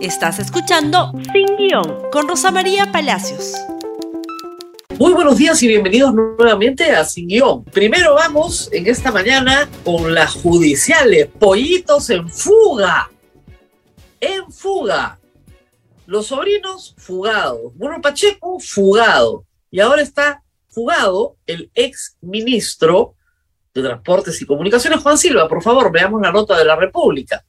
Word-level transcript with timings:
Estás 0.00 0.38
escuchando 0.38 1.10
Sin 1.32 1.56
Guión 1.56 2.08
con 2.12 2.28
Rosa 2.28 2.52
María 2.52 2.92
Palacios. 2.92 3.54
Muy 4.96 5.12
buenos 5.12 5.36
días 5.38 5.60
y 5.64 5.66
bienvenidos 5.66 6.14
nuevamente 6.14 6.92
a 6.92 7.04
Sin 7.04 7.26
Guión. 7.26 7.64
Primero 7.64 8.14
vamos 8.14 8.68
en 8.72 8.86
esta 8.86 9.10
mañana 9.10 9.68
con 9.84 10.14
las 10.14 10.34
judiciales. 10.34 11.26
Pollitos 11.40 12.10
en 12.10 12.28
fuga. 12.30 13.10
En 14.20 14.52
fuga. 14.52 15.18
Los 16.06 16.28
sobrinos 16.28 16.94
fugados. 16.96 17.76
Bruno 17.76 18.00
Pacheco 18.00 18.60
fugado. 18.60 19.46
Y 19.68 19.80
ahora 19.80 20.02
está 20.02 20.44
fugado 20.68 21.34
el 21.44 21.72
ex 21.74 22.16
ministro 22.20 23.16
de 23.74 23.82
Transportes 23.82 24.40
y 24.40 24.46
Comunicaciones, 24.46 25.00
Juan 25.00 25.18
Silva. 25.18 25.48
Por 25.48 25.60
favor, 25.60 25.90
veamos 25.90 26.22
la 26.22 26.30
nota 26.30 26.56
de 26.56 26.64
la 26.64 26.76
República. 26.76 27.44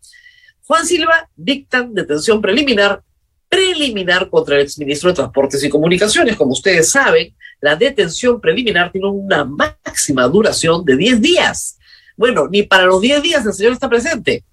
Juan 0.70 0.86
Silva 0.86 1.27
dictan 1.36 1.95
detención 1.95 2.39
preliminar, 2.39 3.01
preliminar 3.50 4.29
contra 4.29 4.55
el 4.55 4.61
exministro 4.61 5.10
de 5.10 5.15
Transportes 5.15 5.64
y 5.64 5.69
Comunicaciones. 5.69 6.36
Como 6.36 6.51
ustedes 6.51 6.91
saben, 6.91 7.36
la 7.60 7.75
detención 7.75 8.39
preliminar 8.39 8.91
tiene 8.91 9.07
una 9.07 9.43
máxima 9.46 10.27
duración 10.27 10.86
de 10.86 10.96
10 10.96 11.21
días. 11.21 11.79
Bueno, 12.15 12.47
ni 12.47 12.61
para 12.61 12.86
los 12.86 13.01
10 13.01 13.24
días 13.24 13.43
el 13.47 13.54
señor 13.54 13.74
está 13.74 13.89
presente. 13.89 14.46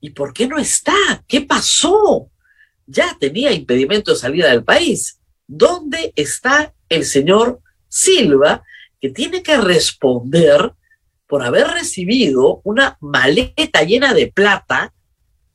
¿Y 0.00 0.10
por 0.10 0.32
qué 0.32 0.48
no 0.48 0.58
está? 0.58 1.22
¿Qué 1.28 1.42
pasó? 1.42 2.28
Ya 2.84 3.16
tenía 3.16 3.52
impedimento 3.52 4.10
de 4.10 4.18
salida 4.18 4.50
del 4.50 4.64
país. 4.64 5.20
¿Dónde 5.46 6.12
está 6.16 6.74
el 6.88 7.04
señor 7.04 7.60
Silva 7.86 8.64
que 9.00 9.10
tiene 9.10 9.40
que 9.40 9.56
responder 9.56 10.72
por 11.30 11.44
haber 11.44 11.68
recibido 11.68 12.60
una 12.64 12.98
maleta 13.00 13.84
llena 13.84 14.12
de 14.12 14.26
plata 14.26 14.92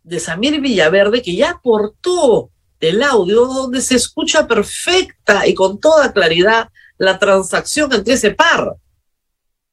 de 0.03 0.21
Samir 0.21 0.61
Villaverde 0.61 1.21
que 1.21 1.35
ya 1.35 1.49
aportó 1.51 2.49
el 2.79 3.03
audio 3.03 3.45
donde 3.45 3.81
se 3.81 3.95
escucha 3.95 4.47
perfecta 4.47 5.45
y 5.45 5.53
con 5.53 5.81
toda 5.81 6.13
claridad 6.13 6.69
la 6.97 7.19
transacción 7.19 7.91
entre 7.91 8.13
ese 8.13 8.31
par. 8.31 8.77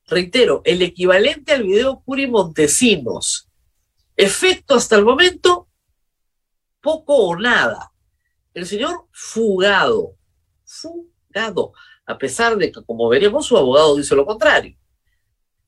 Reitero, 0.06 0.62
el 0.64 0.82
equivalente 0.82 1.52
al 1.52 1.62
video 1.62 2.02
Curi 2.04 2.26
Montesinos. 2.26 3.48
Efecto 4.16 4.74
hasta 4.74 4.96
el 4.96 5.04
momento, 5.04 5.68
poco 6.80 7.14
o 7.14 7.36
nada. 7.36 7.92
El 8.54 8.66
señor 8.66 9.06
fugado, 9.12 10.16
fugado, 10.64 11.72
a 12.06 12.18
pesar 12.18 12.56
de 12.56 12.72
que, 12.72 12.82
como 12.82 13.08
veremos, 13.08 13.46
su 13.46 13.56
abogado 13.56 13.96
dice 13.96 14.16
lo 14.16 14.26
contrario. 14.26 14.76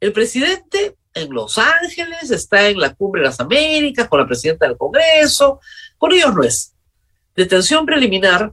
El 0.05 0.13
presidente 0.13 0.99
en 1.15 1.33
Los 1.33 1.57
Ángeles 1.57 2.31
está 2.31 2.69
en 2.69 2.79
la 2.79 2.95
Cumbre 2.95 3.23
de 3.23 3.29
las 3.29 3.41
Américas 3.41 4.07
con 4.07 4.21
la 4.21 4.27
presidenta 4.27 4.69
del 4.69 4.77
Congreso. 4.77 5.61
Con 5.97 6.13
ellos 6.13 6.35
no 6.35 6.43
es. 6.43 6.75
Detención 7.35 7.87
preliminar 7.87 8.53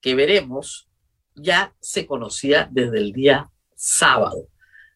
que 0.00 0.16
veremos 0.16 0.88
ya 1.36 1.72
se 1.78 2.04
conocía 2.04 2.68
desde 2.68 2.98
el 2.98 3.12
día 3.12 3.48
sábado. 3.76 4.48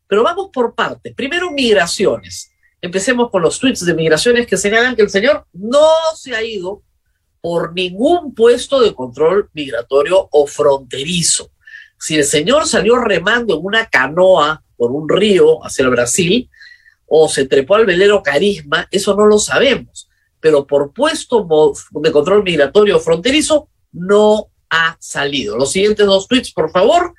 Pero 0.08 0.24
vamos 0.24 0.50
por 0.52 0.74
partes. 0.74 1.14
Primero, 1.14 1.52
migraciones. 1.52 2.50
Empecemos 2.80 3.30
con 3.30 3.42
los 3.42 3.60
tweets 3.60 3.86
de 3.86 3.94
migraciones 3.94 4.48
que 4.48 4.56
señalan 4.56 4.96
que 4.96 5.02
el 5.02 5.10
señor 5.10 5.46
no 5.52 5.86
se 6.16 6.34
ha 6.34 6.42
ido 6.42 6.82
por 7.40 7.72
ningún 7.74 8.34
puesto 8.34 8.80
de 8.80 8.92
control 8.92 9.50
migratorio 9.52 10.28
o 10.32 10.48
fronterizo. 10.48 11.52
Si 11.96 12.16
el 12.16 12.24
señor 12.24 12.66
salió 12.66 12.96
remando 12.96 13.54
en 13.54 13.64
una 13.64 13.86
canoa 13.86 14.64
por 14.76 14.92
un 14.92 15.08
río 15.08 15.64
hacia 15.64 15.84
el 15.84 15.90
Brasil 15.90 16.50
o 17.06 17.28
se 17.28 17.46
trepó 17.46 17.76
al 17.76 17.86
velero 17.86 18.22
Carisma, 18.22 18.88
eso 18.90 19.14
no 19.14 19.26
lo 19.26 19.38
sabemos. 19.38 20.08
Pero 20.40 20.66
por 20.66 20.92
puesto 20.92 21.46
de 21.92 22.12
control 22.12 22.42
migratorio 22.42 23.00
fronterizo 23.00 23.68
no 23.92 24.50
ha 24.70 24.96
salido. 25.00 25.56
Los 25.56 25.72
siguientes 25.72 26.06
dos 26.06 26.28
tweets, 26.28 26.52
por 26.52 26.70
favor, 26.70 27.14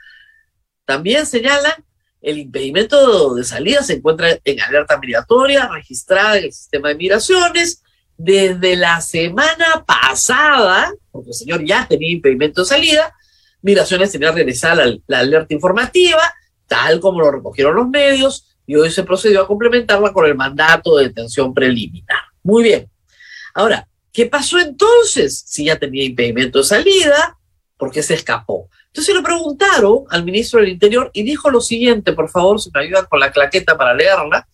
también 0.85 1.25
señalan 1.25 1.83
el 2.21 2.39
impedimento 2.39 3.35
de 3.35 3.43
salida 3.43 3.83
se 3.83 3.93
encuentra 3.93 4.37
en 4.43 4.61
alerta 4.61 4.97
migratoria 4.97 5.67
registrada 5.67 6.37
en 6.37 6.45
el 6.45 6.53
sistema 6.53 6.89
de 6.89 6.95
migraciones 6.95 7.83
desde 8.17 8.75
la 8.75 8.99
semana 9.01 9.85
pasada, 9.85 10.91
porque 11.11 11.29
el 11.29 11.35
señor 11.35 11.63
ya 11.63 11.87
tenía 11.87 12.11
impedimento 12.11 12.61
de 12.61 12.67
salida, 12.67 13.13
migraciones 13.61 14.11
tenía 14.11 14.31
la, 14.31 14.97
la 15.07 15.19
alerta 15.19 15.53
informativa 15.53 16.23
tal 16.67 16.99
como 16.99 17.21
lo 17.21 17.31
recogieron 17.31 17.75
los 17.75 17.87
medios, 17.87 18.57
y 18.65 18.75
hoy 18.75 18.91
se 18.91 19.03
procedió 19.03 19.41
a 19.41 19.47
complementarla 19.47 20.11
con 20.11 20.25
el 20.25 20.35
mandato 20.35 20.97
de 20.97 21.05
detención 21.07 21.53
preliminar. 21.53 22.19
Muy 22.43 22.63
bien. 22.63 22.89
Ahora, 23.53 23.87
¿qué 24.11 24.25
pasó 24.25 24.59
entonces? 24.59 25.43
Si 25.47 25.65
ya 25.65 25.79
tenía 25.79 26.03
impedimento 26.03 26.59
de 26.59 26.65
salida, 26.65 27.37
¿por 27.77 27.91
qué 27.91 28.03
se 28.03 28.13
escapó? 28.13 28.69
Entonces 28.87 29.15
le 29.15 29.21
preguntaron 29.21 30.03
al 30.09 30.23
ministro 30.23 30.59
del 30.59 30.69
Interior 30.69 31.09
y 31.13 31.23
dijo 31.23 31.49
lo 31.49 31.61
siguiente, 31.61 32.13
por 32.13 32.29
favor, 32.29 32.59
si 32.59 32.69
me 32.73 32.81
ayudan 32.81 33.05
con 33.05 33.19
la 33.19 33.31
claqueta 33.31 33.77
para 33.77 33.93
leerla. 33.93 34.47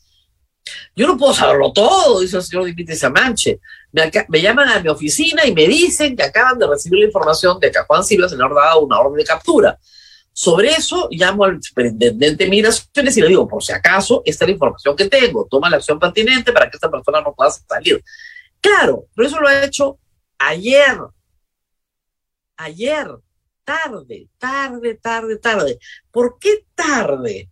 Yo 0.95 1.07
no 1.07 1.17
puedo 1.17 1.33
saberlo 1.33 1.73
todo, 1.73 2.21
dice 2.21 2.37
el 2.37 2.43
señor 2.43 2.65
Dimitri 2.65 2.95
Samanche. 2.95 3.59
Me, 3.91 4.11
me, 4.27 4.41
llaman 4.41 4.69
a 4.69 4.79
mi 4.79 4.89
oficina 4.89 5.45
y 5.45 5.53
me 5.53 5.67
dicen 5.67 6.15
que 6.15 6.23
acaban 6.23 6.59
de 6.59 6.67
recibir 6.67 6.99
la 6.99 7.05
información 7.05 7.59
de 7.59 7.71
que 7.71 7.79
a 7.79 7.85
Juan 7.85 8.03
Silva 8.03 8.29
se 8.29 8.37
le 8.37 8.43
ha 8.43 8.49
dado 8.49 8.81
una 8.81 8.99
orden 8.99 9.17
de 9.17 9.25
captura. 9.25 9.77
Sobre 10.35 10.71
eso 10.71 11.07
llamo 11.11 11.45
al 11.45 11.61
superintendente 11.61 12.43
de 12.43 12.49
migraciones 12.49 13.15
y 13.15 13.21
le 13.21 13.27
digo, 13.27 13.47
por 13.47 13.63
si 13.63 13.71
acaso, 13.71 14.23
esta 14.25 14.45
es 14.45 14.49
la 14.49 14.53
información 14.53 14.95
que 14.95 15.07
tengo, 15.07 15.47
toma 15.49 15.69
la 15.69 15.77
acción 15.77 15.99
pertinente 15.99 16.51
para 16.51 16.69
que 16.69 16.77
esta 16.77 16.89
persona 16.89 17.21
no 17.21 17.33
pueda 17.35 17.51
salir. 17.51 18.03
Claro, 18.59 19.05
pero 19.15 19.27
eso 19.27 19.39
lo 19.39 19.47
ha 19.47 19.63
hecho 19.63 19.99
ayer, 20.39 20.97
ayer, 22.57 23.07
tarde, 23.63 24.27
tarde, 24.39 24.95
tarde, 24.95 25.37
tarde. 25.37 25.79
¿Por 26.09 26.39
qué 26.39 26.65
tarde? 26.73 27.49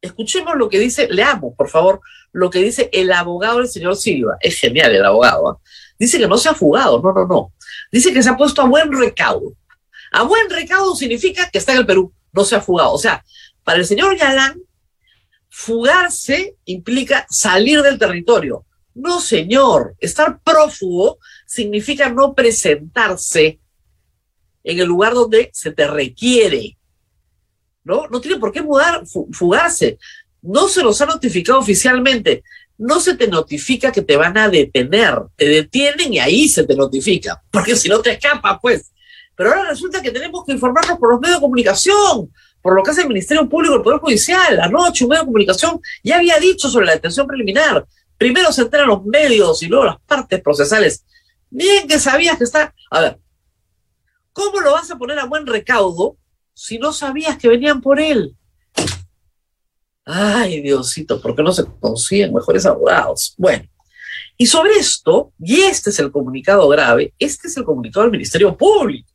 Escuchemos 0.00 0.56
lo 0.56 0.70
que 0.70 0.78
dice, 0.78 1.06
leamos, 1.10 1.54
por 1.54 1.68
favor, 1.68 2.00
lo 2.32 2.48
que 2.48 2.60
dice 2.60 2.88
el 2.92 3.12
abogado 3.12 3.58
del 3.58 3.68
señor 3.68 3.96
Silva. 3.96 4.38
Es 4.40 4.58
genial 4.58 4.94
el 4.94 5.04
abogado. 5.04 5.52
¿eh? 5.52 5.68
Dice 5.98 6.18
que 6.18 6.26
no 6.26 6.38
se 6.38 6.48
ha 6.48 6.54
fugado, 6.54 7.02
no, 7.02 7.12
no, 7.12 7.26
no. 7.26 7.52
Dice 7.92 8.12
que 8.12 8.22
se 8.22 8.30
ha 8.30 8.36
puesto 8.36 8.62
a 8.62 8.66
buen 8.66 8.90
recaudo. 8.90 9.52
A 10.12 10.22
buen 10.22 10.50
recaudo 10.50 10.94
significa 10.96 11.48
que 11.50 11.58
está 11.58 11.72
en 11.72 11.78
el 11.78 11.86
Perú, 11.86 12.12
no 12.32 12.44
se 12.44 12.56
ha 12.56 12.60
fugado. 12.60 12.92
O 12.92 12.98
sea, 12.98 13.24
para 13.64 13.78
el 13.78 13.86
señor 13.86 14.16
Galán, 14.16 14.60
fugarse 15.48 16.56
implica 16.64 17.26
salir 17.30 17.82
del 17.82 17.98
territorio. 17.98 18.64
No, 18.94 19.20
señor, 19.20 19.94
estar 19.98 20.40
prófugo 20.42 21.18
significa 21.46 22.10
no 22.10 22.34
presentarse 22.34 23.60
en 24.64 24.78
el 24.78 24.86
lugar 24.86 25.14
donde 25.14 25.50
se 25.52 25.70
te 25.72 25.86
requiere. 25.86 26.76
¿No? 27.84 28.06
No 28.08 28.20
tiene 28.20 28.38
por 28.38 28.52
qué 28.52 28.62
mudar, 28.62 29.04
fugarse. 29.32 29.98
No 30.42 30.68
se 30.68 30.82
los 30.82 31.00
ha 31.00 31.06
notificado 31.06 31.58
oficialmente. 31.58 32.42
No 32.76 33.00
se 33.00 33.16
te 33.16 33.26
notifica 33.26 33.92
que 33.92 34.02
te 34.02 34.16
van 34.16 34.36
a 34.38 34.48
detener. 34.48 35.14
Te 35.36 35.48
detienen 35.48 36.14
y 36.14 36.18
ahí 36.18 36.48
se 36.48 36.64
te 36.64 36.74
notifica. 36.74 37.42
Porque 37.50 37.76
si 37.76 37.88
no 37.88 38.00
te 38.00 38.12
escapa, 38.12 38.58
pues. 38.60 38.92
Pero 39.40 39.54
ahora 39.54 39.70
resulta 39.70 40.02
que 40.02 40.10
tenemos 40.10 40.44
que 40.44 40.52
informarnos 40.52 40.98
por 40.98 41.12
los 41.12 41.18
medios 41.18 41.38
de 41.38 41.40
comunicación, 41.40 42.30
por 42.60 42.76
lo 42.76 42.82
que 42.82 42.90
hace 42.90 43.00
el 43.00 43.08
Ministerio 43.08 43.48
Público 43.48 43.72
del 43.72 43.82
Poder 43.82 43.98
Judicial. 43.98 44.60
Anoche 44.60 45.02
un 45.02 45.08
medio 45.08 45.22
de 45.22 45.26
comunicación 45.28 45.80
ya 46.04 46.18
había 46.18 46.38
dicho 46.38 46.68
sobre 46.68 46.84
la 46.84 46.92
detención 46.92 47.26
preliminar. 47.26 47.86
Primero 48.18 48.52
se 48.52 48.60
enteran 48.60 48.88
los 48.88 49.02
medios 49.02 49.62
y 49.62 49.68
luego 49.68 49.86
las 49.86 50.00
partes 50.02 50.42
procesales. 50.42 51.06
Bien 51.48 51.88
que 51.88 51.98
sabías 51.98 52.36
que 52.36 52.44
está... 52.44 52.74
A 52.90 53.00
ver, 53.00 53.18
¿cómo 54.34 54.60
lo 54.60 54.72
vas 54.72 54.90
a 54.90 54.98
poner 54.98 55.18
a 55.18 55.24
buen 55.24 55.46
recaudo 55.46 56.18
si 56.52 56.78
no 56.78 56.92
sabías 56.92 57.38
que 57.38 57.48
venían 57.48 57.80
por 57.80 57.98
él? 57.98 58.36
Ay, 60.04 60.60
Diosito, 60.60 61.18
¿por 61.18 61.34
qué 61.34 61.42
no 61.42 61.52
se 61.52 61.64
consiguen 61.80 62.34
mejores 62.34 62.66
abogados? 62.66 63.34
Bueno, 63.38 63.64
y 64.36 64.44
sobre 64.44 64.72
esto, 64.72 65.32
y 65.38 65.62
este 65.62 65.88
es 65.88 65.98
el 65.98 66.12
comunicado 66.12 66.68
grave, 66.68 67.14
este 67.18 67.48
es 67.48 67.56
el 67.56 67.64
comunicado 67.64 68.02
del 68.02 68.12
Ministerio 68.12 68.54
Público. 68.54 69.09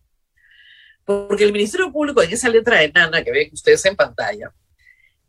Porque 1.05 1.43
el 1.43 1.53
Ministerio 1.53 1.91
Público, 1.91 2.21
en 2.21 2.31
esa 2.31 2.49
letra 2.49 2.79
de 2.79 2.91
nana 2.91 3.23
que 3.23 3.31
ven 3.31 3.49
ustedes 3.53 3.85
en 3.85 3.95
pantalla, 3.95 4.51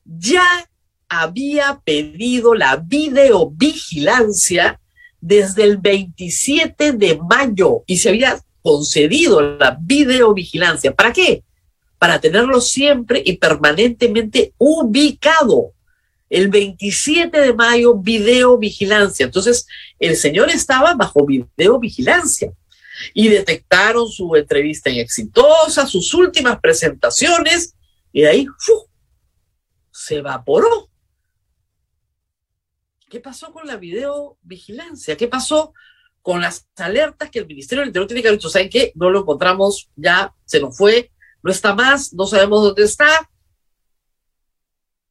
ya 0.05 0.69
había 1.09 1.81
pedido 1.85 2.55
la 2.55 2.77
videovigilancia 2.77 4.81
desde 5.21 5.65
el 5.65 5.77
27 5.77 6.93
de 6.93 7.19
mayo 7.19 7.83
y 7.87 7.99
se 7.99 8.09
había 8.09 8.41
concedido 8.63 9.41
la 9.41 9.79
videovigilancia. 9.81 10.95
¿Para 10.95 11.13
qué? 11.13 11.45
Para 11.99 12.21
tenerlo 12.21 12.61
siempre 12.61 13.23
y 13.25 13.37
permanentemente 13.37 14.55
ubicado. 14.59 15.73
El 16.29 16.49
27 16.49 17.39
de 17.39 17.53
mayo, 17.53 17.95
videovigilancia. 17.95 19.27
Entonces, 19.27 19.67
el 20.01 20.17
señor 20.17 20.51
estaba 20.51 20.95
bajo 20.95 21.25
videovigilancia 21.25 22.53
y 23.15 23.29
detectaron 23.29 24.09
su 24.09 24.35
entrevista 24.37 24.91
en 24.91 24.99
exitosa, 24.99 25.87
sus 25.87 26.13
últimas 26.15 26.61
presentaciones, 26.61 27.75
y 28.13 28.23
de 28.23 28.29
ahí 28.29 28.47
se 29.91 30.17
evaporó. 30.17 30.91
¿Qué 33.09 33.21
pasó 33.21 33.53
con 33.53 33.67
la 33.67 33.77
videovigilancia? 33.77 35.17
¿Qué 35.17 35.29
pasó 35.29 35.73
con 36.23 36.41
las 36.41 36.69
alertas 36.77 37.31
que 37.31 37.39
el 37.39 37.47
Ministerio 37.47 37.83
del 37.83 37.91
Interior 37.91 38.09
tiene 38.09 38.21
que 38.21 38.29
haber 38.29 38.39
dicho, 38.41 38.51
¿saben 38.51 38.69
qué? 38.69 38.91
No 38.97 39.11
lo 39.11 39.21
encontramos, 39.21 39.89
ya 39.95 40.35
se 40.45 40.59
nos 40.59 40.77
fue, 40.77 41.13
no 41.41 41.53
está 41.53 41.73
más, 41.73 42.13
no 42.13 42.27
sabemos 42.27 42.63
dónde 42.63 42.83
está, 42.83 43.31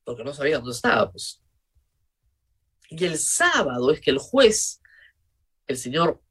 porque 0.03 0.25
no 0.25 0.33
sabía 0.33 0.57
dónde 0.57 0.71
estaba, 0.71 1.09
pues. 1.09 1.41
Y 2.89 3.05
el 3.05 3.17
sábado 3.17 3.91
es 3.91 4.01
que 4.01 4.11
el 4.11 4.17
juez, 4.17 4.81
el 5.67 5.77
señor 5.77 6.21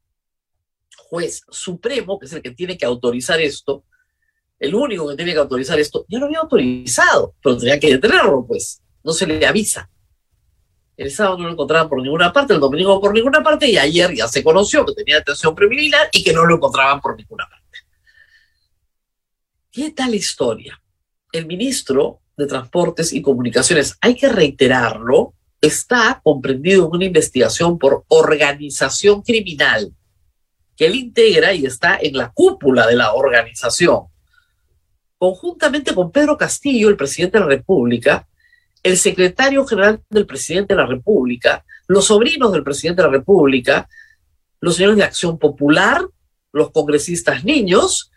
juez 1.09 1.41
supremo, 1.49 2.19
que 2.19 2.25
es 2.25 2.33
el 2.33 2.41
que 2.41 2.51
tiene 2.51 2.77
que 2.77 2.85
autorizar 2.85 3.39
esto, 3.39 3.83
el 4.59 4.73
único 4.73 5.07
que 5.09 5.15
tiene 5.15 5.33
que 5.33 5.39
autorizar 5.39 5.79
esto, 5.79 6.05
ya 6.07 6.19
lo 6.19 6.25
había 6.25 6.39
autorizado, 6.39 7.35
pero 7.41 7.57
tenía 7.57 7.79
que 7.79 7.91
detenerlo, 7.91 8.45
pues, 8.45 8.81
no 9.03 9.13
se 9.13 9.27
le 9.27 9.45
avisa. 9.45 9.89
El 10.97 11.11
sábado 11.11 11.37
no 11.37 11.43
lo 11.45 11.51
encontraban 11.51 11.89
por 11.89 12.01
ninguna 12.01 12.31
parte, 12.31 12.53
el 12.53 12.59
domingo 12.59 13.01
por 13.01 13.13
ninguna 13.13 13.43
parte, 13.43 13.69
y 13.69 13.77
ayer 13.77 14.13
ya 14.15 14.27
se 14.27 14.43
conoció 14.43 14.85
que 14.85 14.93
tenía 14.93 15.17
detención 15.17 15.53
preliminar 15.53 16.09
y 16.11 16.23
que 16.23 16.33
no 16.33 16.45
lo 16.45 16.55
encontraban 16.55 17.01
por 17.01 17.17
ninguna 17.17 17.45
parte. 17.49 17.65
¿Qué 19.71 19.91
tal 19.91 20.15
historia? 20.15 20.81
El 21.33 21.47
ministro 21.47 22.21
de 22.37 22.47
Transportes 22.47 23.11
y 23.11 23.21
Comunicaciones, 23.21 23.97
hay 23.99 24.15
que 24.15 24.29
reiterarlo, 24.29 25.33
está 25.59 26.21
comprendido 26.23 26.85
en 26.85 26.91
una 26.91 27.05
investigación 27.05 27.77
por 27.77 28.05
organización 28.07 29.21
criminal 29.21 29.93
que 30.75 30.85
él 30.87 30.95
integra 30.95 31.53
y 31.53 31.65
está 31.65 31.97
en 32.01 32.17
la 32.17 32.31
cúpula 32.31 32.87
de 32.87 32.95
la 32.95 33.13
organización. 33.13 34.05
Conjuntamente 35.17 35.95
con 35.95 36.11
Pedro 36.11 36.37
Castillo, 36.37 36.89
el 36.89 36.97
presidente 36.97 37.37
de 37.37 37.43
la 37.45 37.49
República, 37.49 38.27
el 38.83 38.97
secretario 38.97 39.65
general 39.65 40.01
del 40.09 40.25
presidente 40.25 40.73
de 40.75 40.81
la 40.81 40.87
República, 40.87 41.65
los 41.87 42.05
sobrinos 42.05 42.51
del 42.51 42.63
presidente 42.63 43.01
de 43.01 43.07
la 43.07 43.13
República, 43.13 43.87
los 44.59 44.75
señores 44.75 44.97
de 44.97 45.03
Acción 45.03 45.39
Popular, 45.39 46.05
los 46.51 46.71
congresistas 46.71 47.43
niños 47.43 48.11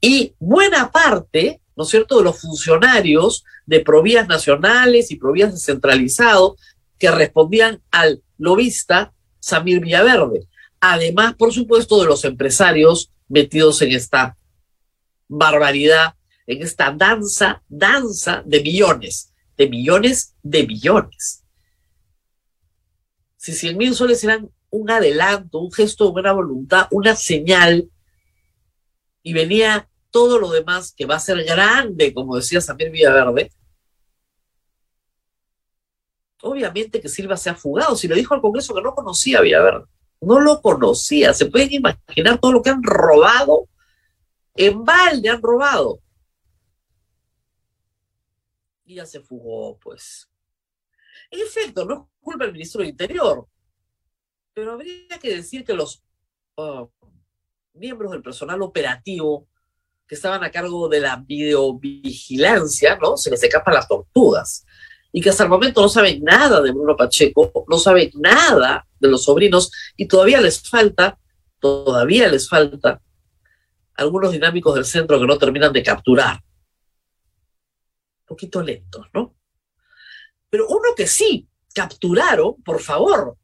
y 0.00 0.34
buena 0.38 0.90
parte, 0.90 1.60
¿no 1.76 1.84
es 1.84 1.90
cierto?, 1.90 2.18
de 2.18 2.24
los 2.24 2.40
funcionarios 2.40 3.44
de 3.66 3.80
Provías 3.80 4.28
Nacionales 4.28 5.10
y 5.10 5.16
Provías 5.16 5.52
Descentralizado 5.52 6.56
que 6.98 7.10
respondían 7.10 7.82
al 7.90 8.22
lobista 8.38 9.12
Samir 9.40 9.80
Villaverde. 9.80 10.46
Además, 10.84 11.36
por 11.36 11.52
supuesto, 11.52 12.00
de 12.00 12.06
los 12.06 12.24
empresarios 12.24 13.12
metidos 13.28 13.80
en 13.82 13.92
esta 13.92 14.36
barbaridad, 15.28 16.16
en 16.44 16.60
esta 16.60 16.90
danza, 16.90 17.62
danza 17.68 18.42
de 18.44 18.60
millones, 18.60 19.32
de 19.56 19.68
millones 19.68 20.34
de 20.42 20.66
millones. 20.66 21.44
Si 23.36 23.52
100 23.52 23.78
mil 23.78 23.94
soles 23.94 24.24
eran 24.24 24.50
un 24.70 24.90
adelanto, 24.90 25.60
un 25.60 25.70
gesto 25.70 26.06
de 26.06 26.10
buena 26.10 26.32
voluntad, 26.32 26.88
una 26.90 27.14
señal, 27.14 27.88
y 29.22 29.32
venía 29.34 29.88
todo 30.10 30.40
lo 30.40 30.50
demás 30.50 30.92
que 30.96 31.06
va 31.06 31.14
a 31.14 31.20
ser 31.20 31.44
grande, 31.44 32.12
como 32.12 32.34
decía 32.34 32.60
Samir 32.60 32.90
Villaverde, 32.90 33.52
obviamente 36.40 37.00
que 37.00 37.08
Silva 37.08 37.36
se 37.36 37.50
ha 37.50 37.54
fugado. 37.54 37.94
Si 37.94 38.08
le 38.08 38.16
dijo 38.16 38.34
al 38.34 38.40
Congreso 38.40 38.74
que 38.74 38.82
no 38.82 38.96
conocía 38.96 39.40
Villaverde, 39.40 39.86
no 40.22 40.40
lo 40.40 40.62
conocía. 40.62 41.34
Se 41.34 41.46
pueden 41.46 41.72
imaginar 41.72 42.38
todo 42.40 42.52
lo 42.52 42.62
que 42.62 42.70
han 42.70 42.82
robado. 42.82 43.68
En 44.54 44.84
balde 44.84 45.28
han 45.28 45.42
robado. 45.42 46.00
Y 48.84 48.96
ya 48.96 49.06
se 49.06 49.20
fugó, 49.20 49.78
pues. 49.78 50.28
En 51.30 51.40
efecto, 51.40 51.84
no 51.84 51.94
es 51.94 52.00
culpa 52.20 52.44
del 52.44 52.52
ministro 52.52 52.80
del 52.80 52.90
Interior, 52.90 53.46
pero 54.52 54.72
habría 54.72 55.18
que 55.18 55.34
decir 55.34 55.64
que 55.64 55.72
los 55.72 56.02
uh, 56.56 56.86
miembros 57.72 58.12
del 58.12 58.22
personal 58.22 58.60
operativo 58.62 59.48
que 60.06 60.14
estaban 60.14 60.44
a 60.44 60.50
cargo 60.50 60.88
de 60.88 61.00
la 61.00 61.16
videovigilancia, 61.16 62.96
¿no? 62.96 63.16
Se 63.16 63.30
les 63.30 63.42
escapan 63.42 63.74
las 63.74 63.88
tortugas. 63.88 64.66
Y 65.10 65.20
que 65.20 65.30
hasta 65.30 65.44
el 65.44 65.48
momento 65.48 65.80
no 65.80 65.88
saben 65.88 66.22
nada 66.22 66.60
de 66.60 66.70
Bruno 66.70 66.96
Pacheco, 66.96 67.64
no 67.66 67.78
saben 67.78 68.10
nada 68.14 68.86
de 69.02 69.08
los 69.08 69.24
sobrinos, 69.24 69.70
y 69.96 70.06
todavía 70.06 70.40
les 70.40 70.62
falta, 70.62 71.18
todavía 71.58 72.28
les 72.28 72.48
falta 72.48 73.02
algunos 73.94 74.32
dinámicos 74.32 74.74
del 74.74 74.84
centro 74.84 75.18
que 75.20 75.26
no 75.26 75.36
terminan 75.38 75.72
de 75.72 75.82
capturar. 75.82 76.36
Un 76.36 78.26
poquito 78.26 78.62
lentos, 78.62 79.06
¿no? 79.12 79.36
Pero 80.48 80.66
uno 80.68 80.94
que 80.96 81.06
sí 81.06 81.48
capturaron, 81.74 82.62
por 82.62 82.80
favor, 82.80 83.36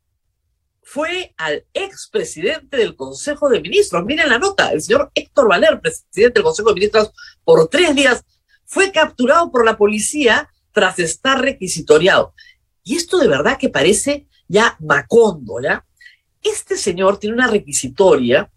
fue 0.83 1.35
al 1.37 1.67
expresidente 1.75 2.79
del 2.79 2.97
Consejo 2.97 3.51
de 3.51 3.61
Ministros. 3.61 4.05
Miren 4.05 4.31
la 4.31 4.39
nota, 4.39 4.73
el 4.73 4.81
señor 4.81 5.11
Héctor 5.15 5.49
Valer, 5.49 5.81
presidente 5.81 6.39
del 6.39 6.45
Consejo 6.45 6.71
de 6.71 6.75
Ministros, 6.77 7.13
por 7.45 7.69
tres 7.69 7.95
días 7.95 8.25
fue 8.65 8.93
capturado 8.93 9.51
por 9.51 9.65
la 9.65 9.77
policía 9.77 10.51
tras 10.73 10.99
estar 10.99 11.41
requisitoriado. 11.41 12.35
Y 12.85 12.97
esto 12.97 13.19
de 13.19 13.29
verdad 13.29 13.59
que 13.59 13.69
parece 13.69 14.29
ya 14.49 14.77
Macondo, 14.81 15.61
¿ya? 15.63 15.85
Este 16.43 16.77
señor 16.77 17.19
tiene 17.19 17.37
una 17.37 17.47
requisitoria 17.47 18.51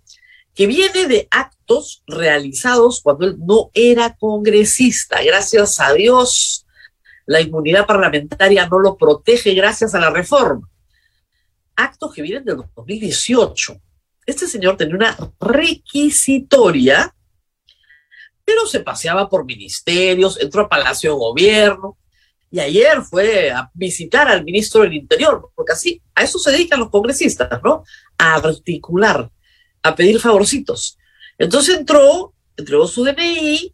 que 0.55 0.67
viene 0.67 1.07
de 1.07 1.27
actos 1.29 2.03
realizados 2.07 3.01
cuando 3.01 3.25
él 3.25 3.35
no 3.39 3.69
era 3.73 4.15
congresista. 4.15 5.21
Gracias 5.23 5.79
a 5.79 5.93
Dios, 5.93 6.65
la 7.25 7.41
inmunidad 7.41 7.85
parlamentaria 7.85 8.67
no 8.67 8.79
lo 8.79 8.97
protege 8.97 9.53
gracias 9.53 9.93
a 9.93 9.99
la 9.99 10.09
reforma 10.09 10.71
actos 11.81 12.13
que 12.13 12.21
vienen 12.21 12.45
del 12.45 12.57
2018. 12.75 13.81
Este 14.25 14.47
señor 14.47 14.77
tenía 14.77 14.95
una 14.95 15.17
requisitoria, 15.39 17.13
pero 18.45 18.65
se 18.67 18.81
paseaba 18.81 19.29
por 19.29 19.45
ministerios, 19.45 20.39
entró 20.39 20.63
a 20.63 20.69
Palacio 20.69 21.11
de 21.11 21.17
Gobierno, 21.17 21.97
y 22.51 22.59
ayer 22.59 23.01
fue 23.01 23.49
a 23.49 23.71
visitar 23.73 24.27
al 24.27 24.43
ministro 24.43 24.81
del 24.81 24.93
Interior, 24.93 25.49
porque 25.55 25.71
así, 25.71 26.01
a 26.13 26.23
eso 26.23 26.37
se 26.37 26.51
dedican 26.51 26.81
los 26.81 26.89
congresistas, 26.89 27.61
¿no? 27.63 27.83
A 28.17 28.35
articular, 28.35 29.31
a 29.81 29.95
pedir 29.95 30.19
favorcitos. 30.19 30.97
Entonces 31.37 31.77
entró, 31.77 32.33
entregó 32.57 32.85
su 32.87 33.05
DNI, 33.05 33.73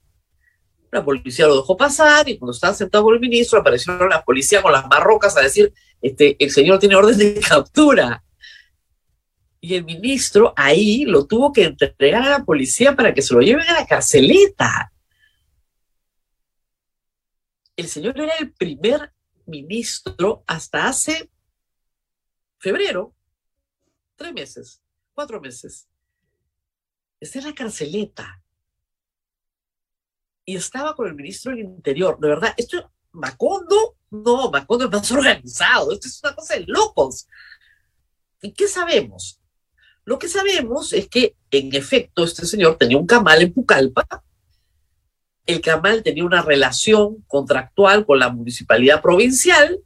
la 0.92 1.04
policía 1.04 1.48
lo 1.48 1.58
dejó 1.58 1.76
pasar 1.76 2.30
y 2.30 2.38
cuando 2.38 2.54
estaba 2.54 2.76
sentado 2.76 3.04
con 3.06 3.16
el 3.16 3.20
ministro 3.20 3.60
apareció 3.60 3.98
la 4.08 4.24
policía 4.24 4.62
con 4.62 4.72
las 4.72 4.88
barrocas 4.88 5.36
a 5.36 5.42
decir, 5.42 5.74
este, 6.00 6.38
el 6.40 6.52
señor 6.52 6.78
tiene 6.78 6.96
orden 6.96 7.18
de 7.18 7.40
captura. 7.40 8.24
Y 9.60 9.74
el 9.74 9.86
ministro 9.86 10.54
ahí 10.56 11.04
lo 11.04 11.26
tuvo 11.26 11.52
que 11.52 11.64
entregar 11.64 12.22
a 12.22 12.30
la 12.30 12.46
policía 12.46 12.96
para 12.96 13.12
que 13.12 13.24
se 13.24 13.34
lo 13.34 13.42
lleven 13.42 13.68
a 13.68 13.74
la 13.74 13.88
carceleta. 13.88 14.92
El 17.78 17.88
señor 17.88 18.20
era 18.20 18.34
el 18.40 18.52
primer 18.52 19.14
ministro 19.46 20.44
hasta 20.48 20.88
hace 20.88 21.32
febrero, 22.58 23.16
tres 24.18 24.34
meses, 24.34 24.82
cuatro 25.14 25.40
meses. 25.40 25.88
Está 27.20 27.40
en 27.40 27.46
la 27.46 27.56
carceleta. 27.56 28.44
Y 30.44 30.56
estaba 30.56 30.96
con 30.96 31.08
el 31.08 31.16
ministro 31.16 31.52
del 31.52 31.62
Interior. 31.62 32.20
De 32.20 32.28
verdad, 32.28 32.54
esto, 32.58 32.92
Macondo 33.12 33.98
no, 34.10 34.50
Macondo 34.50 34.86
es 34.86 34.92
más 34.92 35.12
organizado. 35.12 35.92
Esto 35.92 36.08
es 36.08 36.22
una 36.24 36.36
cosa 36.36 36.56
de 36.56 36.66
locos. 36.68 37.28
¿Y 38.42 38.54
qué 38.54 38.68
sabemos? 38.68 39.42
Lo 40.06 40.18
que 40.18 40.30
sabemos 40.30 40.94
es 40.94 41.10
que, 41.10 41.36
en 41.52 41.76
efecto, 41.76 42.24
este 42.24 42.46
señor 42.46 42.78
tenía 42.78 42.98
un 42.98 43.06
camal 43.06 43.42
en 43.42 43.54
Pucallpa. 43.54 44.24
El 45.48 45.62
camal 45.62 46.04
tenía 46.04 46.26
una 46.26 46.42
relación 46.42 47.24
contractual 47.28 48.06
con 48.06 48.20
la 48.20 48.30
municipalidad 48.30 49.02
provincial. 49.02 49.80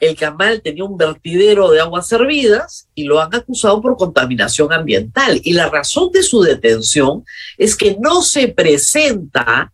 El 0.00 0.16
camal 0.16 0.62
tenía 0.62 0.84
un 0.84 0.96
vertidero 0.96 1.70
de 1.70 1.80
aguas 1.80 2.08
servidas 2.08 2.88
y 2.94 3.04
lo 3.04 3.20
han 3.20 3.34
acusado 3.34 3.80
por 3.80 3.96
contaminación 3.96 4.72
ambiental. 4.72 5.40
Y 5.44 5.52
la 5.52 5.68
razón 5.68 6.10
de 6.10 6.24
su 6.24 6.42
detención 6.42 7.24
es 7.56 7.76
que 7.76 7.96
no 8.00 8.22
se 8.22 8.48
presenta 8.48 9.72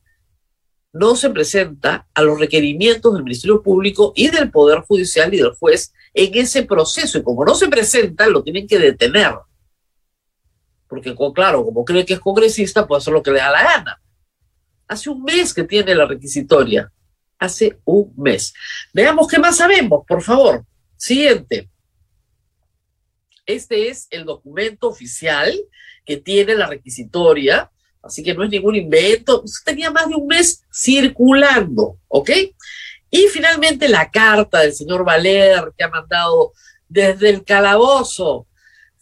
no 0.93 1.17
se 1.17 1.31
presenta 1.31 2.09
a 2.14 2.23
los 2.23 2.40
requerimientos 2.40 3.12
del 3.12 3.23
Ministerio 3.23 3.62
Público 3.62 4.12
y 4.17 4.28
del 4.28 4.50
Poder 4.50 4.81
Judicial 4.81 5.33
y 5.33 5.38
del 5.38 5.52
juez 5.52 5.93
en 6.14 6.35
ese 6.35 6.64
proceso. 6.64 7.19
Y 7.19 7.23
como 7.23 7.45
no 7.45 7.55
se 7.55 7.69
presenta, 7.69 8.26
lo 8.26 8.43
tienen 8.43 8.67
que 8.67 8.78
detener. 8.78 9.35
Porque, 10.88 11.14
claro, 11.35 11.64
como 11.64 11.85
cree 11.85 12.07
que 12.07 12.14
es 12.14 12.21
congresista, 12.21 12.87
puede 12.87 12.99
hacer 12.99 13.12
lo 13.12 13.23
que 13.23 13.31
le 13.31 13.38
da 13.38 13.50
la 13.50 13.62
gana. 13.62 14.00
Hace 14.88 15.11
un 15.11 15.23
mes 15.23 15.54
que 15.54 15.64
tiene 15.64 15.95
la 15.95 16.07
requisitoria. 16.07 16.90
Hace 17.38 17.78
un 17.85 18.12
mes. 18.16 18.52
Veamos 18.92 19.28
qué 19.28 19.38
más 19.38 19.59
sabemos, 19.59 20.04
por 20.07 20.23
favor. 20.23 20.64
Siguiente. 20.97 21.71
Este 23.47 23.88
es 23.88 24.09
el 24.11 24.25
documento 24.25 24.88
oficial 24.88 25.54
que 26.04 26.16
tiene 26.16 26.54
la 26.54 26.66
requisitoria 26.66 27.71
Así 28.02 28.23
que 28.23 28.35
no 28.35 28.45
es 28.45 28.50
ningún 28.50 28.75
invento. 28.75 29.45
Tenía 29.64 29.90
más 29.90 30.09
de 30.09 30.14
un 30.14 30.26
mes 30.26 30.64
circulando, 30.73 31.99
¿ok? 32.09 32.30
Y 33.11 33.26
finalmente 33.28 33.88
la 33.88 34.11
carta 34.11 34.61
del 34.61 34.73
señor 34.73 35.04
Valer 35.04 35.73
que 35.76 35.85
ha 35.85 35.88
mandado 35.88 36.52
desde 36.88 37.30
el 37.30 37.45
calabozo 37.45 38.47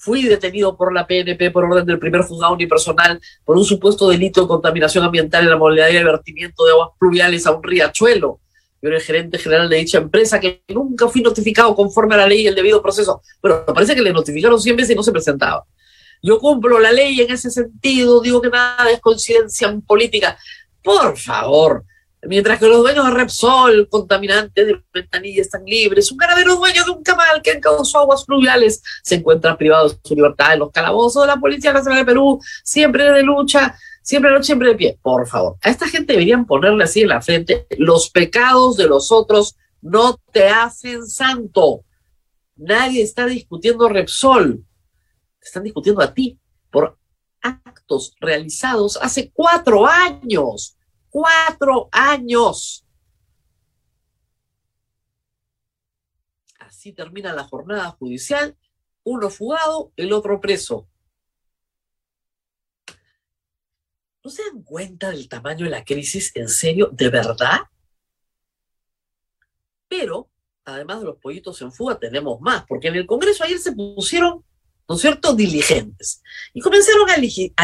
fui 0.06 0.22
detenido 0.22 0.76
por 0.76 0.94
la 0.94 1.04
PNP 1.04 1.50
por 1.50 1.64
orden 1.64 1.84
del 1.84 1.98
primer 1.98 2.22
juzgado 2.22 2.54
unipersonal 2.54 3.20
por 3.44 3.56
un 3.56 3.64
supuesto 3.64 4.08
delito 4.08 4.40
de 4.40 4.46
contaminación 4.46 5.02
ambiental 5.02 5.42
en 5.42 5.50
la 5.50 5.56
modalidad 5.56 5.88
de 5.88 6.04
vertimiento 6.04 6.64
de 6.64 6.70
aguas 6.70 6.90
pluviales 6.96 7.44
a 7.44 7.50
un 7.50 7.60
riachuelo. 7.60 8.38
Yo 8.80 8.88
era 8.88 8.98
el 8.98 9.02
gerente 9.02 9.36
general 9.36 9.68
de 9.68 9.78
dicha 9.78 9.98
empresa 9.98 10.38
que 10.38 10.62
nunca 10.68 11.08
fui 11.08 11.22
notificado 11.22 11.74
conforme 11.74 12.14
a 12.14 12.18
la 12.18 12.28
ley 12.28 12.42
y 12.42 12.46
el 12.46 12.54
debido 12.54 12.80
proceso. 12.80 13.20
Pero 13.42 13.66
parece 13.66 13.96
que 13.96 14.02
le 14.02 14.12
notificaron 14.12 14.60
100 14.60 14.76
veces 14.76 14.92
y 14.92 14.94
no 14.94 15.02
se 15.02 15.10
presentaba. 15.10 15.64
Yo 16.22 16.38
cumplo 16.38 16.78
la 16.78 16.92
ley 16.92 17.20
en 17.20 17.32
ese 17.32 17.50
sentido, 17.50 18.20
digo 18.20 18.40
que 18.40 18.48
nada 18.48 18.88
es 18.88 19.00
coincidencia 19.00 19.66
en 19.66 19.82
política. 19.82 20.38
Por 20.84 21.18
favor, 21.18 21.84
mientras 22.28 22.58
que 22.58 22.66
los 22.66 22.78
dueños 22.78 23.06
de 23.06 23.12
Repsol, 23.12 23.88
contaminantes 23.88 24.66
de 24.66 24.82
ventanilla, 24.92 25.42
están 25.42 25.64
libres, 25.64 26.10
un 26.10 26.18
ganadero 26.18 26.56
dueño 26.56 26.84
de 26.84 26.90
un 26.90 27.02
camal 27.02 27.42
que 27.42 27.60
causado 27.60 28.04
aguas 28.04 28.24
fluviales. 28.24 28.82
Se 29.02 29.16
encuentra 29.16 29.56
privado 29.56 29.88
de 29.88 29.98
su 30.02 30.14
libertad 30.14 30.54
en 30.54 30.60
los 30.60 30.70
calabozos 30.70 31.22
de 31.22 31.28
la 31.28 31.36
Policía 31.36 31.72
Nacional 31.72 32.00
de 32.00 32.04
Perú, 32.04 32.40
siempre 32.64 33.10
de 33.10 33.22
lucha, 33.22 33.76
siempre 34.02 34.30
de 34.30 34.42
siempre 34.42 34.68
de 34.68 34.74
pie. 34.74 34.98
Por 35.02 35.26
favor, 35.26 35.56
a 35.62 35.70
esta 35.70 35.88
gente 35.88 36.12
deberían 36.12 36.46
ponerle 36.46 36.84
así 36.84 37.02
en 37.02 37.08
la 37.08 37.20
frente, 37.20 37.66
los 37.78 38.10
pecados 38.10 38.76
de 38.76 38.86
los 38.86 39.10
otros 39.12 39.56
no 39.80 40.18
te 40.32 40.48
hacen 40.48 41.06
santo. 41.06 41.84
Nadie 42.56 43.02
está 43.02 43.26
discutiendo 43.26 43.88
Repsol, 43.88 44.64
están 45.40 45.64
discutiendo 45.64 46.02
a 46.02 46.14
ti 46.14 46.38
por 46.70 46.98
actos 47.42 48.14
realizados 48.20 48.98
hace 49.00 49.30
cuatro 49.32 49.86
años 49.86 50.75
cuatro 51.16 51.88
años. 51.92 52.86
Así 56.58 56.92
termina 56.92 57.32
la 57.32 57.44
jornada 57.44 57.90
judicial, 57.92 58.54
uno 59.02 59.30
fugado, 59.30 59.94
el 59.96 60.12
otro 60.12 60.38
preso. 60.42 60.86
¿No 64.22 64.30
se 64.30 64.42
dan 64.44 64.62
cuenta 64.62 65.10
del 65.10 65.26
tamaño 65.26 65.64
de 65.64 65.70
la 65.70 65.86
crisis 65.86 66.32
en 66.34 66.50
serio, 66.50 66.90
de 66.92 67.08
verdad? 67.08 67.60
Pero, 69.88 70.28
además 70.66 71.00
de 71.00 71.06
los 71.06 71.16
pollitos 71.16 71.62
en 71.62 71.72
fuga, 71.72 71.98
tenemos 71.98 72.42
más, 72.42 72.66
porque 72.66 72.88
en 72.88 72.96
el 72.96 73.06
Congreso 73.06 73.42
ayer 73.42 73.58
se 73.58 73.72
pusieron 73.72 74.44
¿no 74.88 74.94
es 74.94 75.00
cierto?, 75.00 75.34
diligentes. 75.34 76.22
Y 76.54 76.60
comenzaron 76.60 77.08
a, 77.10 77.16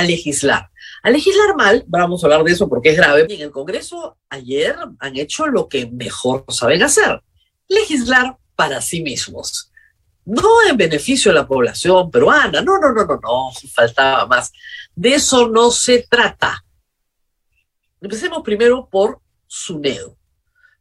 legislar. 0.03 0.71
A 1.03 1.11
legislar 1.11 1.57
mal, 1.57 1.85
vamos 1.87 2.23
a 2.23 2.27
hablar 2.27 2.45
de 2.45 2.53
eso 2.53 2.69
porque 2.69 2.91
es 2.91 2.97
grave. 2.97 3.27
En 3.29 3.41
el 3.41 3.51
Congreso 3.51 4.19
ayer 4.29 4.77
han 4.99 5.17
hecho 5.17 5.47
lo 5.47 5.69
que 5.69 5.87
mejor 5.87 6.45
saben 6.49 6.83
hacer, 6.83 7.23
legislar 7.69 8.37
para 8.55 8.81
sí 8.81 9.03
mismos. 9.03 9.71
No 10.25 10.49
en 10.69 10.77
beneficio 10.77 11.33
de 11.33 11.39
la 11.39 11.49
población 11.49 12.11
peruana, 12.11 12.61
no, 12.63 12.79
no, 12.79 12.93
no, 12.93 13.05
no, 13.05 13.21
no, 13.21 13.51
faltaba 13.73 14.27
más. 14.27 14.53
De 14.95 15.15
eso 15.15 15.49
no 15.49 15.71
se 15.71 16.07
trata. 16.09 16.65
Empecemos 18.01 18.43
primero 18.43 18.89
por 18.91 19.21
SUNEDO. 19.47 20.17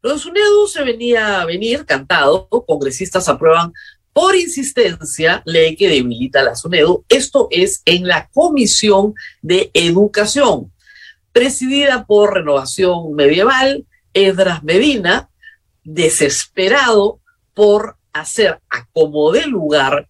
Lo 0.02 0.14
de 0.14 0.20
SUNEDO 0.20 0.68
se 0.68 0.84
venía 0.84 1.42
a 1.42 1.46
venir 1.46 1.86
cantado, 1.86 2.48
congresistas 2.50 3.30
aprueban 3.30 3.72
por 4.14 4.36
insistencia, 4.36 5.42
ley 5.46 5.76
que 5.76 5.88
debilita 5.88 6.44
la 6.44 6.56
SUNEDU. 6.56 7.06
Esto 7.08 7.48
es 7.52 7.82
en 7.86 8.08
la 8.08 8.30
Comisión 8.30 9.14
de 9.42 9.72
Educación, 9.74 10.72
presidida 11.32 12.06
por 12.06 12.34
Renovación 12.34 13.14
Medieval, 13.14 13.86
Edras 14.14 14.64
Medina, 14.64 15.30
desesperado 15.84 17.20
por 17.54 17.98
hacer 18.14 18.60
a 18.70 18.86
como 18.92 19.32
de 19.32 19.48
lugar 19.48 20.10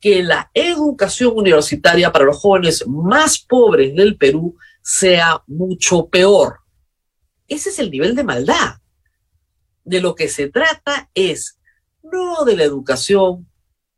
que 0.00 0.22
la 0.22 0.50
educación 0.52 1.32
universitaria 1.36 2.12
para 2.12 2.24
los 2.24 2.36
jóvenes 2.36 2.86
más 2.86 3.38
pobres 3.38 3.94
del 3.94 4.16
Perú 4.16 4.56
sea 4.82 5.42
mucho 5.46 6.06
peor. 6.06 6.60
Ese 7.48 7.70
es 7.70 7.78
el 7.78 7.90
nivel 7.90 8.14
de 8.14 8.24
maldad. 8.24 8.76
De 9.84 10.00
lo 10.00 10.14
que 10.14 10.28
se 10.28 10.48
trata 10.48 11.10
es 11.14 11.55
no 12.12 12.44
de 12.44 12.56
la 12.56 12.64
educación 12.64 13.46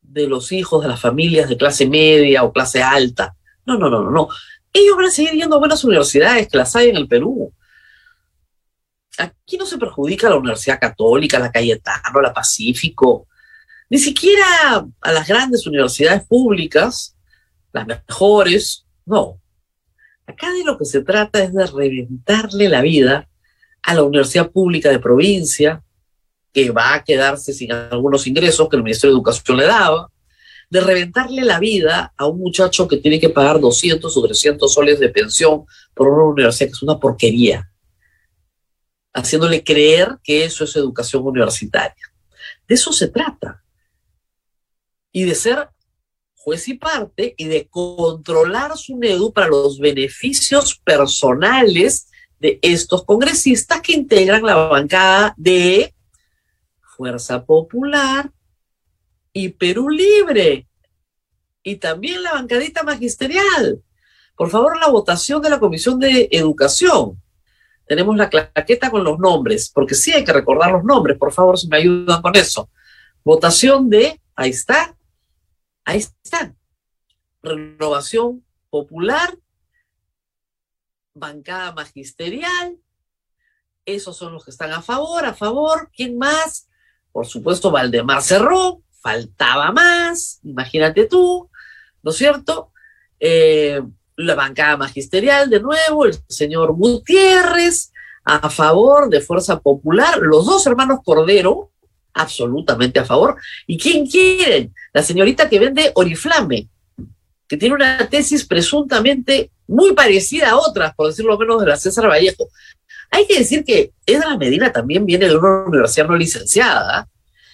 de 0.03 0.27
los 0.27 0.53
hijos 0.53 0.83
de 0.83 0.89
las 0.89 1.01
familias 1.01 1.49
de 1.49 1.57
clase 1.57 1.87
media 1.87 2.43
o 2.43 2.53
clase 2.53 2.83
alta. 2.83 3.37
No, 3.67 3.77
no, 3.79 3.91
no, 3.91 4.03
no, 4.03 4.11
no. 4.11 4.29
Ellos 4.73 4.97
van 4.97 5.07
a 5.07 5.11
seguir 5.11 5.33
yendo 5.33 5.57
a 5.57 5.59
buenas 5.59 5.85
universidades 5.85 6.49
que 6.49 6.57
las 6.57 6.75
hay 6.77 6.89
en 6.89 6.97
el 6.97 7.09
Perú. 7.09 7.53
Aquí 9.19 9.57
no 9.57 9.67
se 9.67 9.79
perjudica 9.79 10.27
a 10.27 10.31
la 10.31 10.37
Universidad 10.37 10.79
Católica, 10.81 11.39
la 11.39 11.51
Cayetano, 11.51 12.21
la 12.21 12.33
Pacífico, 12.33 13.27
ni 13.91 13.99
siquiera 13.99 14.87
a 15.01 15.13
las 15.13 15.27
grandes 15.27 15.67
universidades 15.67 16.25
públicas, 16.27 17.17
las 17.73 17.87
mejores, 17.87 18.87
no. 19.05 19.41
Acá 20.27 20.53
de 20.53 20.65
lo 20.65 20.79
que 20.79 20.85
se 20.85 21.03
trata 21.03 21.43
es 21.43 21.53
de 21.53 21.67
reventarle 21.67 22.69
la 22.69 22.83
vida 22.83 23.29
a 23.83 23.95
la 23.95 24.03
universidad 24.03 24.51
pública 24.51 24.91
de 24.91 24.99
provincia, 24.99 25.83
que 26.53 26.71
va 26.71 26.95
a 26.95 27.05
quedarse 27.05 27.53
sin 27.53 27.73
algunos 27.73 28.27
ingresos 28.27 28.69
que 28.69 28.77
el 28.77 28.83
Ministerio 28.83 29.15
de 29.15 29.19
Educación 29.19 29.57
le 29.57 29.67
daba, 29.67 30.11
de 30.71 30.81
reventarle 30.81 31.43
la 31.45 31.59
vida 31.59 32.13
a 32.17 32.27
un 32.27 32.39
muchacho 32.39 32.87
que 32.87 32.99
tiene 32.99 33.19
que 33.19 33.31
pagar 33.31 33.59
200 33.61 34.15
o 34.15 34.23
300 34.23 34.73
soles 34.73 35.01
de 35.01 35.09
pensión 35.09 35.65
por 35.95 36.09
una 36.09 36.25
universidad 36.25 36.69
que 36.69 36.73
es 36.73 36.83
una 36.83 36.99
porquería, 36.99 37.71
haciéndole 39.15 39.65
creer 39.65 40.19
que 40.23 40.45
eso 40.45 40.65
es 40.65 40.77
educación 40.77 41.25
universitaria. 41.25 41.95
De 42.67 42.75
eso 42.75 42.93
se 42.93 43.09
trata. 43.09 43.63
Y 45.11 45.25
de 45.25 45.35
ser 45.35 45.71
juez 46.35 46.69
y 46.69 46.75
parte 46.75 47.35
y 47.37 47.47
de 47.47 47.67
controlar 47.69 48.77
su 48.77 48.97
NEDU 48.97 49.33
para 49.33 49.49
los 49.49 49.79
beneficios 49.79 50.79
personales 50.85 52.09
de 52.39 52.59
estos 52.63 53.05
congresistas 53.05 53.81
que 53.81 53.93
integran 53.93 54.45
la 54.45 54.55
bancada 54.55 55.35
de 55.37 55.95
Fuerza 56.99 57.47
Popular 57.47 58.33
y 59.33 59.51
Perú 59.51 59.89
Libre. 59.89 60.67
Y 61.63 61.77
también 61.77 62.25
la 62.25 62.33
bancadita 62.33 62.83
magisterial. 62.83 63.85
Por 64.37 64.51
favor, 64.51 64.77
la 64.77 64.89
votación 64.89 65.41
de 65.41 65.49
la 65.49 65.61
Comisión 65.61 66.01
de 66.01 66.29
Educación. 66.33 67.23
Tenemos 67.87 68.17
la 68.17 68.29
claqueta 68.29 68.91
con 68.91 69.05
los 69.05 69.19
nombres, 69.21 69.71
porque 69.73 69.95
sí 69.95 70.13
hay 70.13 70.25
que 70.25 70.33
recordar 70.33 70.73
los 70.73 70.83
nombres, 70.83 71.17
por 71.17 71.33
favor, 71.33 71.57
si 71.57 71.69
me 71.69 71.77
ayudan 71.77 72.21
con 72.21 72.35
eso. 72.35 72.69
Votación 73.25 73.89
de, 73.89 74.21
ahí 74.35 74.51
está, 74.51 74.97
ahí 75.85 75.99
está. 75.99 76.53
Renovación 77.43 78.45
Popular, 78.71 79.39
bancada 81.15 81.73
magisterial, 81.73 82.77
esos 83.87 84.17
son 84.17 84.35
los 84.35 84.45
que 84.45 84.51
están 84.51 84.73
a 84.73 84.83
favor, 84.83 85.25
a 85.25 85.33
favor, 85.33 85.91
¿quién 85.95 86.19
más? 86.19 86.68
Por 87.19 87.27
supuesto, 87.27 87.73
Valdemar 87.73 88.23
cerró, 88.23 88.81
faltaba 89.01 89.73
más, 89.73 90.39
imagínate 90.45 91.07
tú, 91.07 91.51
¿no 92.01 92.13
es 92.13 92.17
cierto? 92.17 92.71
Eh, 93.19 93.83
la 94.15 94.37
bancada 94.37 94.77
magisterial, 94.77 95.51
de 95.51 95.59
nuevo, 95.59 96.07
el 96.07 96.15
señor 96.29 96.75
Gutiérrez, 96.75 97.91
a 98.23 98.49
favor 98.49 99.09
de 99.11 99.21
Fuerza 99.21 99.59
Popular, 99.59 100.21
los 100.21 100.47
dos 100.47 100.65
hermanos 100.69 101.01
Cordero, 101.05 101.73
absolutamente 102.15 103.01
a 103.01 103.05
favor. 103.05 103.37
¿Y 103.67 103.77
quién 103.77 104.07
quieren? 104.07 104.73
La 104.93 105.03
señorita 105.03 105.49
que 105.49 105.59
vende 105.59 105.91
Oriflame, 105.97 106.69
que 107.49 107.57
tiene 107.57 107.75
una 107.75 108.09
tesis 108.09 108.47
presuntamente 108.47 109.51
muy 109.67 109.93
parecida 109.93 110.51
a 110.51 110.57
otras, 110.57 110.95
por 110.95 111.09
decirlo 111.09 111.37
menos, 111.37 111.61
de 111.63 111.67
la 111.67 111.77
César 111.77 112.09
Vallejo. 112.09 112.49
Hay 113.11 113.27
que 113.27 113.39
decir 113.39 113.65
que 113.65 113.93
Edra 114.07 114.37
Medina 114.37 114.73
también 114.73 115.07
viene 115.07 115.29
de 115.29 115.37
una 115.37 115.65
universidad 115.65 116.09
no 116.09 116.17
licenciada. 116.17 117.09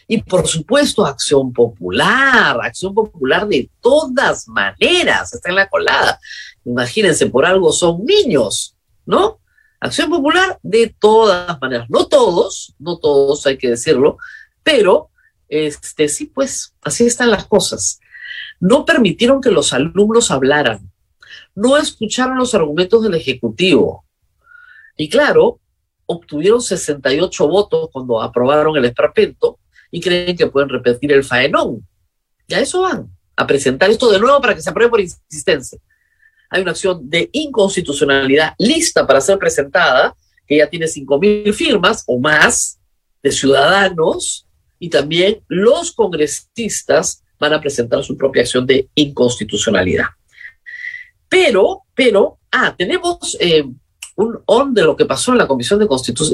Y 0.07 0.23
por 0.23 0.47
supuesto, 0.47 1.07
Acción 1.07 1.53
Popular, 1.53 2.59
Acción 2.63 2.95
Popular 2.95 3.47
de 3.49 3.71
todas 3.81 4.47
maneras, 4.49 5.33
está 5.33 5.49
en 5.49 5.57
la 5.57 5.69
colada. 5.69 6.19
Imagínense, 6.65 7.27
por 7.27 7.47
algo 7.47 7.73
son 7.73 8.05
niños, 8.05 8.77
¿no? 9.07 9.41
Acción 9.81 10.11
Popular 10.11 10.59
de 10.63 10.95
todas 10.99 11.59
maneras. 11.61 11.87
No 11.89 12.07
todos, 12.07 12.75
no 12.79 12.99
todos 12.99 13.47
hay 13.47 13.57
que 13.57 13.71
decirlo, 13.71 14.19
pero 14.63 15.11
este 15.49 16.09
sí, 16.09 16.27
pues 16.27 16.75
así 16.83 17.07
están 17.07 17.31
las 17.31 17.47
cosas. 17.47 18.01
No 18.61 18.85
permitieron 18.85 19.41
que 19.41 19.51
los 19.51 19.73
alumnos 19.73 20.31
hablaran, 20.31 20.91
no 21.55 21.77
escucharon 21.77 22.39
los 22.39 22.55
argumentos 22.55 23.03
del 23.03 23.15
Ejecutivo, 23.15 24.04
y 24.97 25.09
claro, 25.09 25.61
obtuvieron 26.07 26.61
68 26.61 27.49
votos 27.49 27.89
cuando 27.93 28.21
aprobaron 28.21 28.77
el 28.77 28.85
esperpento 28.85 29.59
y 29.91 30.01
creen 30.01 30.37
que 30.37 30.47
pueden 30.47 30.69
repetir 30.69 31.13
el 31.13 31.25
faenón. 31.25 31.87
Y 32.47 32.55
a 32.55 32.61
eso 32.61 32.83
van, 32.83 33.09
a 33.37 33.47
presentar 33.47 33.91
esto 33.91 34.11
de 34.11 34.19
nuevo 34.19 34.41
para 34.41 34.55
que 34.55 34.61
se 34.61 34.71
apruebe 34.71 34.91
por 34.91 35.01
insistencia. 35.01 35.79
Hay 36.51 36.63
una 36.63 36.73
acción 36.73 37.09
de 37.09 37.29
inconstitucionalidad 37.33 38.55
lista 38.59 39.07
para 39.07 39.21
ser 39.21 39.39
presentada, 39.39 40.15
que 40.47 40.59
ya 40.59 40.69
tiene 40.69 40.87
5.000 40.87 41.53
firmas 41.53 42.05
o 42.07 42.19
más 42.19 42.79
de 43.23 43.33
ciudadanos, 43.33 44.47
y 44.79 44.91
también 44.91 45.43
los 45.49 45.93
congresistas 45.93 47.23
van 47.39 47.55
a 47.55 47.61
presentar 47.61 48.05
su 48.05 48.17
propia 48.17 48.43
acción 48.43 48.67
de 48.67 48.89
inconstitucionalidad. 48.95 50.07
Pero, 51.29 51.83
pero, 51.95 52.39
ah, 52.53 52.75
tenemos 52.77 53.37
eh, 53.41 53.65
un 54.17 54.39
on 54.47 54.73
de 54.73 54.83
lo 54.83 54.97
que 54.97 55.07
pasó 55.07 55.33
en 55.33 55.39
la 55.39 55.47
Comisión 55.47 55.79
de, 55.79 55.87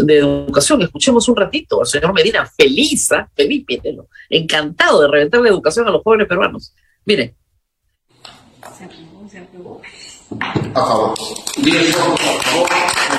de 0.04 0.18
Educación. 0.18 0.82
Escuchemos 0.82 1.28
un 1.28 1.36
ratito 1.36 1.80
al 1.80 1.86
señor 1.86 2.12
Medina, 2.12 2.46
feliz, 2.46 3.12
¿ah? 3.12 3.28
feliz, 3.34 3.64
encantado 4.28 5.02
de 5.02 5.08
reventar 5.08 5.40
la 5.40 5.48
educación 5.48 5.88
a 5.88 5.90
los 5.90 6.02
jóvenes 6.02 6.28
peruanos. 6.28 6.74
Mire. 7.04 7.34
A 10.74 10.86
favor. 10.86 11.14
Bien, 11.58 11.92
por 11.92 12.18
favor, 12.18 12.68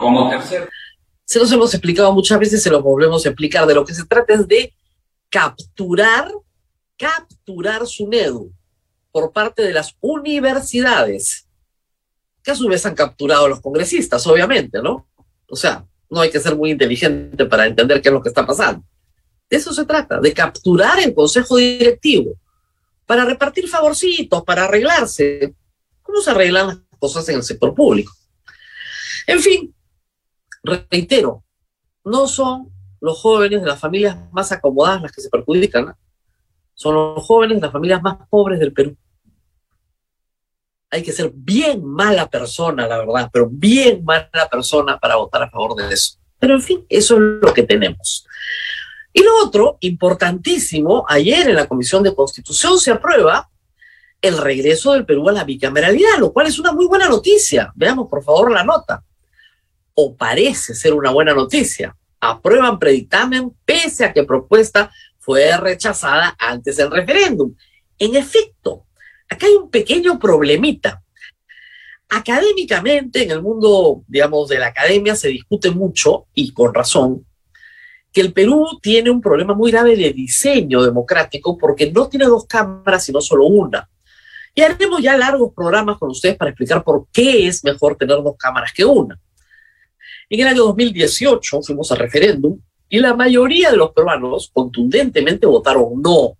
Como 0.00 0.30
tercer. 0.30 0.68
Se 1.26 1.38
los 1.38 1.52
hemos 1.52 1.74
explicado 1.74 2.12
muchas 2.12 2.38
veces, 2.40 2.62
se 2.62 2.70
los 2.70 2.82
volvemos 2.82 3.24
a 3.24 3.28
explicar. 3.28 3.66
De 3.66 3.74
lo 3.74 3.84
que 3.84 3.94
se 3.94 4.06
trata 4.06 4.32
es 4.32 4.48
de 4.48 4.72
capturar, 5.28 6.32
capturar 6.96 7.86
su 7.86 8.08
NEDU 8.08 8.50
por 9.12 9.30
parte 9.30 9.62
de 9.62 9.74
las 9.74 9.94
universidades, 10.00 11.46
que 12.42 12.50
a 12.50 12.54
su 12.54 12.66
vez 12.66 12.84
han 12.86 12.94
capturado 12.94 13.44
a 13.44 13.48
los 13.50 13.60
congresistas, 13.60 14.26
obviamente, 14.26 14.82
¿no? 14.82 15.06
O 15.48 15.56
sea, 15.56 15.86
no 16.08 16.20
hay 16.22 16.30
que 16.30 16.40
ser 16.40 16.56
muy 16.56 16.70
inteligente 16.70 17.44
para 17.44 17.66
entender 17.66 18.00
qué 18.00 18.08
es 18.08 18.12
lo 18.12 18.22
que 18.22 18.30
está 18.30 18.46
pasando. 18.46 18.82
De 19.50 19.56
eso 19.58 19.72
se 19.74 19.84
trata, 19.84 20.18
de 20.18 20.32
capturar 20.32 20.98
el 21.00 21.14
consejo 21.14 21.58
directivo 21.58 22.32
para 23.04 23.24
repartir 23.24 23.68
favorcitos, 23.68 24.42
para 24.44 24.64
arreglarse. 24.64 25.54
¿Cómo 26.02 26.22
se 26.22 26.30
arreglan 26.30 26.66
las 26.68 26.98
cosas 26.98 27.28
en 27.28 27.36
el 27.36 27.42
sector 27.42 27.74
público? 27.74 28.12
En 29.26 29.40
fin, 29.40 29.74
reitero, 30.62 31.44
no 32.04 32.26
son 32.26 32.70
los 33.00 33.20
jóvenes 33.20 33.62
de 33.62 33.68
las 33.68 33.78
familias 33.78 34.16
más 34.32 34.52
acomodadas 34.52 35.02
las 35.02 35.12
que 35.12 35.22
se 35.22 35.30
perjudican, 35.30 35.94
son 36.74 36.94
los 36.94 37.24
jóvenes 37.24 37.56
de 37.56 37.62
las 37.62 37.72
familias 37.72 38.02
más 38.02 38.16
pobres 38.28 38.58
del 38.58 38.72
Perú. 38.72 38.96
Hay 40.90 41.02
que 41.02 41.12
ser 41.12 41.30
bien 41.32 41.84
mala 41.84 42.28
persona, 42.28 42.86
la 42.86 42.98
verdad, 42.98 43.30
pero 43.32 43.48
bien 43.50 44.02
mala 44.04 44.48
persona 44.50 44.98
para 44.98 45.16
votar 45.16 45.42
a 45.42 45.50
favor 45.50 45.76
de 45.76 45.92
eso. 45.92 46.18
Pero 46.38 46.54
en 46.54 46.62
fin, 46.62 46.84
eso 46.88 47.14
es 47.14 47.20
lo 47.20 47.54
que 47.54 47.62
tenemos. 47.62 48.26
Y 49.12 49.22
lo 49.22 49.44
otro, 49.44 49.78
importantísimo, 49.80 51.04
ayer 51.08 51.48
en 51.48 51.56
la 51.56 51.66
Comisión 51.66 52.02
de 52.02 52.14
Constitución 52.14 52.78
se 52.78 52.90
aprueba 52.90 53.50
el 54.20 54.38
regreso 54.38 54.92
del 54.92 55.06
Perú 55.06 55.28
a 55.28 55.32
la 55.32 55.44
bicameralidad, 55.44 56.18
lo 56.18 56.32
cual 56.32 56.46
es 56.46 56.58
una 56.58 56.72
muy 56.72 56.86
buena 56.86 57.08
noticia. 57.08 57.72
Veamos, 57.74 58.08
por 58.08 58.22
favor, 58.22 58.52
la 58.52 58.64
nota. 58.64 59.02
Parece 60.18 60.74
ser 60.74 60.94
una 60.94 61.10
buena 61.10 61.34
noticia. 61.34 61.96
Aprueban 62.20 62.78
predictamen 62.78 63.52
pese 63.64 64.04
a 64.04 64.12
que 64.12 64.24
propuesta 64.24 64.90
fue 65.18 65.56
rechazada 65.56 66.34
antes 66.38 66.76
del 66.76 66.90
referéndum. 66.90 67.54
En 67.98 68.16
efecto, 68.16 68.86
acá 69.28 69.46
hay 69.46 69.54
un 69.54 69.70
pequeño 69.70 70.18
problemita. 70.18 71.02
Académicamente, 72.08 73.22
en 73.22 73.30
el 73.30 73.42
mundo, 73.42 74.02
digamos, 74.08 74.48
de 74.48 74.58
la 74.58 74.68
academia 74.68 75.14
se 75.14 75.28
discute 75.28 75.70
mucho, 75.70 76.26
y 76.34 76.52
con 76.52 76.74
razón, 76.74 77.24
que 78.12 78.20
el 78.20 78.32
Perú 78.32 78.80
tiene 78.82 79.10
un 79.10 79.20
problema 79.20 79.54
muy 79.54 79.70
grave 79.70 79.96
de 79.96 80.12
diseño 80.12 80.82
democrático 80.82 81.56
porque 81.56 81.92
no 81.92 82.08
tiene 82.08 82.26
dos 82.26 82.46
cámaras, 82.46 83.04
sino 83.04 83.20
solo 83.20 83.46
una. 83.46 83.88
Y 84.54 84.62
haremos 84.62 85.00
ya 85.00 85.16
largos 85.16 85.52
programas 85.54 85.98
con 85.98 86.10
ustedes 86.10 86.36
para 86.36 86.50
explicar 86.50 86.82
por 86.82 87.06
qué 87.12 87.46
es 87.46 87.62
mejor 87.62 87.96
tener 87.96 88.16
dos 88.16 88.36
cámaras 88.36 88.72
que 88.72 88.84
una. 88.84 89.18
En 90.30 90.38
el 90.38 90.46
año 90.46 90.62
2018 90.66 91.60
fuimos 91.60 91.90
al 91.90 91.98
referéndum 91.98 92.56
y 92.88 93.00
la 93.00 93.14
mayoría 93.14 93.72
de 93.72 93.76
los 93.76 93.90
peruanos 93.90 94.48
contundentemente 94.54 95.44
votaron 95.44 96.00
no. 96.00 96.38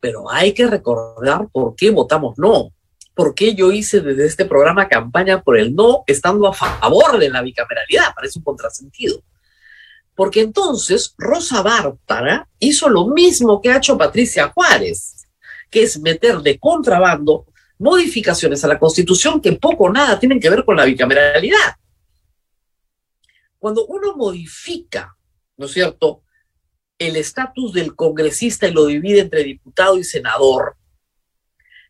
Pero 0.00 0.28
hay 0.28 0.52
que 0.52 0.66
recordar 0.66 1.46
por 1.52 1.76
qué 1.76 1.90
votamos 1.90 2.36
no. 2.36 2.72
¿Por 3.14 3.32
qué 3.32 3.54
yo 3.54 3.70
hice 3.70 4.00
desde 4.00 4.26
este 4.26 4.44
programa 4.44 4.88
campaña 4.88 5.40
por 5.40 5.56
el 5.56 5.72
no, 5.72 6.02
estando 6.08 6.48
a 6.48 6.52
favor 6.52 7.18
de 7.18 7.30
la 7.30 7.42
bicameralidad? 7.42 8.12
Parece 8.12 8.40
un 8.40 8.44
contrasentido. 8.44 9.22
Porque 10.16 10.40
entonces 10.40 11.14
Rosa 11.16 11.62
Bártara 11.62 12.48
hizo 12.58 12.88
lo 12.88 13.06
mismo 13.06 13.62
que 13.62 13.70
ha 13.70 13.76
hecho 13.76 13.96
Patricia 13.96 14.48
Juárez, 14.48 15.28
que 15.70 15.84
es 15.84 16.00
meter 16.00 16.38
de 16.38 16.58
contrabando 16.58 17.46
modificaciones 17.78 18.64
a 18.64 18.68
la 18.68 18.80
Constitución 18.80 19.40
que 19.40 19.52
poco 19.52 19.84
o 19.84 19.92
nada 19.92 20.18
tienen 20.18 20.40
que 20.40 20.50
ver 20.50 20.64
con 20.64 20.76
la 20.76 20.84
bicameralidad. 20.84 21.76
Cuando 23.66 23.84
uno 23.86 24.14
modifica, 24.14 25.16
¿no 25.56 25.66
es 25.66 25.72
cierto?, 25.72 26.22
el 27.00 27.16
estatus 27.16 27.72
del 27.72 27.96
congresista 27.96 28.68
y 28.68 28.72
lo 28.72 28.86
divide 28.86 29.18
entre 29.18 29.42
diputado 29.42 29.98
y 29.98 30.04
senador, 30.04 30.76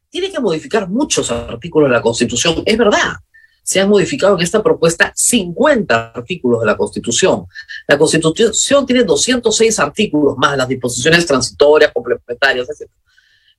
tiene 0.08 0.32
que 0.32 0.40
modificar 0.40 0.88
muchos 0.88 1.30
artículos 1.30 1.90
de 1.90 1.96
la 1.96 2.00
Constitución. 2.00 2.62
Es 2.64 2.78
verdad, 2.78 3.16
se 3.62 3.78
han 3.78 3.90
modificado 3.90 4.36
en 4.36 4.42
esta 4.42 4.62
propuesta 4.62 5.12
50 5.14 6.12
artículos 6.12 6.60
de 6.60 6.66
la 6.66 6.78
Constitución. 6.78 7.44
La 7.86 7.98
Constitución 7.98 8.86
tiene 8.86 9.04
206 9.04 9.78
artículos 9.78 10.34
más 10.38 10.56
las 10.56 10.68
disposiciones 10.68 11.26
transitorias, 11.26 11.92
complementarias, 11.92 12.70
etc. 12.70 12.90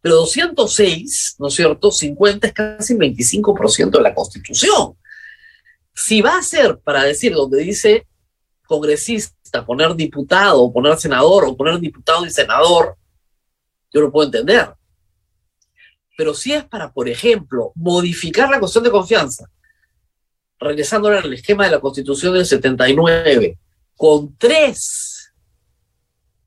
Pero 0.01 0.15
206, 0.15 1.36
¿no 1.38 1.49
es 1.49 1.53
cierto? 1.53 1.91
50 1.91 2.47
es 2.47 2.53
casi 2.53 2.93
el 2.93 2.99
25% 2.99 3.91
de 3.91 4.01
la 4.01 4.15
Constitución. 4.15 4.95
Si 5.98 6.22
va 6.22 6.38
a 6.38 6.44
ser 6.44 6.78
para 6.78 7.04
decir 7.04 7.34
donde 7.34 7.58
dice 7.64 8.08
congresista, 8.68 9.66
poner 9.66 9.96
diputado, 9.96 10.72
poner 10.72 10.96
senador, 11.00 11.46
o 11.46 11.58
poner 11.58 11.80
diputado 11.80 12.24
y 12.24 12.30
senador, 12.30 12.96
yo 13.92 14.02
lo 14.02 14.12
puedo 14.12 14.28
entender. 14.28 14.76
Pero 16.16 16.36
si 16.36 16.54
es 16.54 16.64
para, 16.66 16.94
por 16.94 17.10
ejemplo, 17.10 17.72
modificar 17.74 18.48
la 18.48 18.60
cuestión 18.60 18.84
de 18.84 18.92
confianza, 18.92 19.50
regresando 20.60 21.08
al 21.08 21.34
esquema 21.34 21.66
de 21.66 21.72
la 21.72 21.80
Constitución 21.80 22.36
del 22.36 22.46
79, 22.46 23.58
con 23.96 24.38
tres 24.38 25.34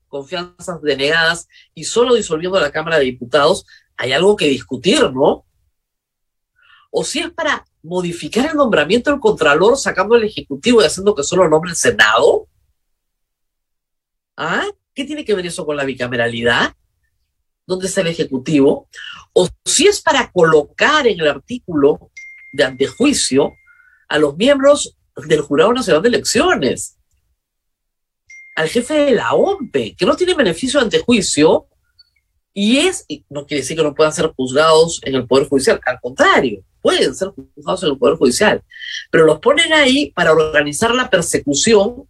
confianzas 0.07 0.81
denegadas 0.81 1.49
y 1.73 1.83
solo 1.83 2.15
disolviendo 2.15 2.57
la 2.57 2.71
Cámara 2.71 2.99
de 2.99 3.05
Diputados, 3.05 3.65
hay 3.97 4.13
algo 4.13 4.37
que 4.37 4.47
discutir, 4.47 5.11
¿no? 5.11 5.45
O 6.89 7.03
si 7.03 7.19
es 7.19 7.31
para 7.31 7.65
modificar 7.83 8.49
el 8.51 8.57
nombramiento 8.57 9.11
del 9.11 9.19
Contralor 9.19 9.77
sacando 9.77 10.15
el 10.15 10.23
Ejecutivo 10.23 10.81
y 10.81 10.85
haciendo 10.85 11.15
que 11.15 11.23
solo 11.23 11.49
nombre 11.49 11.71
el 11.71 11.77
Senado. 11.77 12.47
¿Ah? 14.37 14.65
¿Qué 14.93 15.05
tiene 15.05 15.25
que 15.25 15.33
ver 15.33 15.45
eso 15.45 15.65
con 15.65 15.77
la 15.77 15.85
bicameralidad? 15.85 16.75
¿Dónde 17.65 17.87
está 17.87 18.01
el 18.01 18.07
Ejecutivo? 18.07 18.87
O 19.33 19.47
si 19.65 19.87
es 19.87 20.01
para 20.01 20.31
colocar 20.31 21.07
en 21.07 21.19
el 21.19 21.27
artículo 21.27 22.11
de 22.53 22.63
antejuicio 22.63 23.53
a 24.09 24.17
los 24.17 24.35
miembros 24.35 24.97
del 25.15 25.41
Jurado 25.41 25.73
Nacional 25.73 26.01
de 26.01 26.09
Elecciones, 26.09 26.97
al 28.55 28.67
jefe 28.67 28.93
de 28.93 29.11
la 29.11 29.33
OMPE, 29.33 29.95
que 29.95 30.05
no 30.05 30.15
tiene 30.15 30.33
beneficio 30.33 30.79
ante 30.79 30.99
juicio 30.99 31.67
y 32.53 32.79
es, 32.79 33.05
no 33.29 33.45
quiere 33.45 33.61
decir 33.61 33.77
que 33.77 33.83
no 33.83 33.95
puedan 33.95 34.11
ser 34.11 34.27
juzgados 34.35 34.99
en 35.03 35.15
el 35.15 35.25
Poder 35.25 35.47
Judicial, 35.47 35.79
al 35.85 35.99
contrario, 36.01 36.63
pueden 36.81 37.15
ser 37.15 37.29
juzgados 37.29 37.83
en 37.83 37.89
el 37.89 37.97
Poder 37.97 38.17
Judicial, 38.17 38.63
pero 39.09 39.25
los 39.25 39.39
ponen 39.39 39.71
ahí 39.73 40.11
para 40.11 40.31
organizar 40.31 40.93
la 40.93 41.09
persecución 41.09 42.07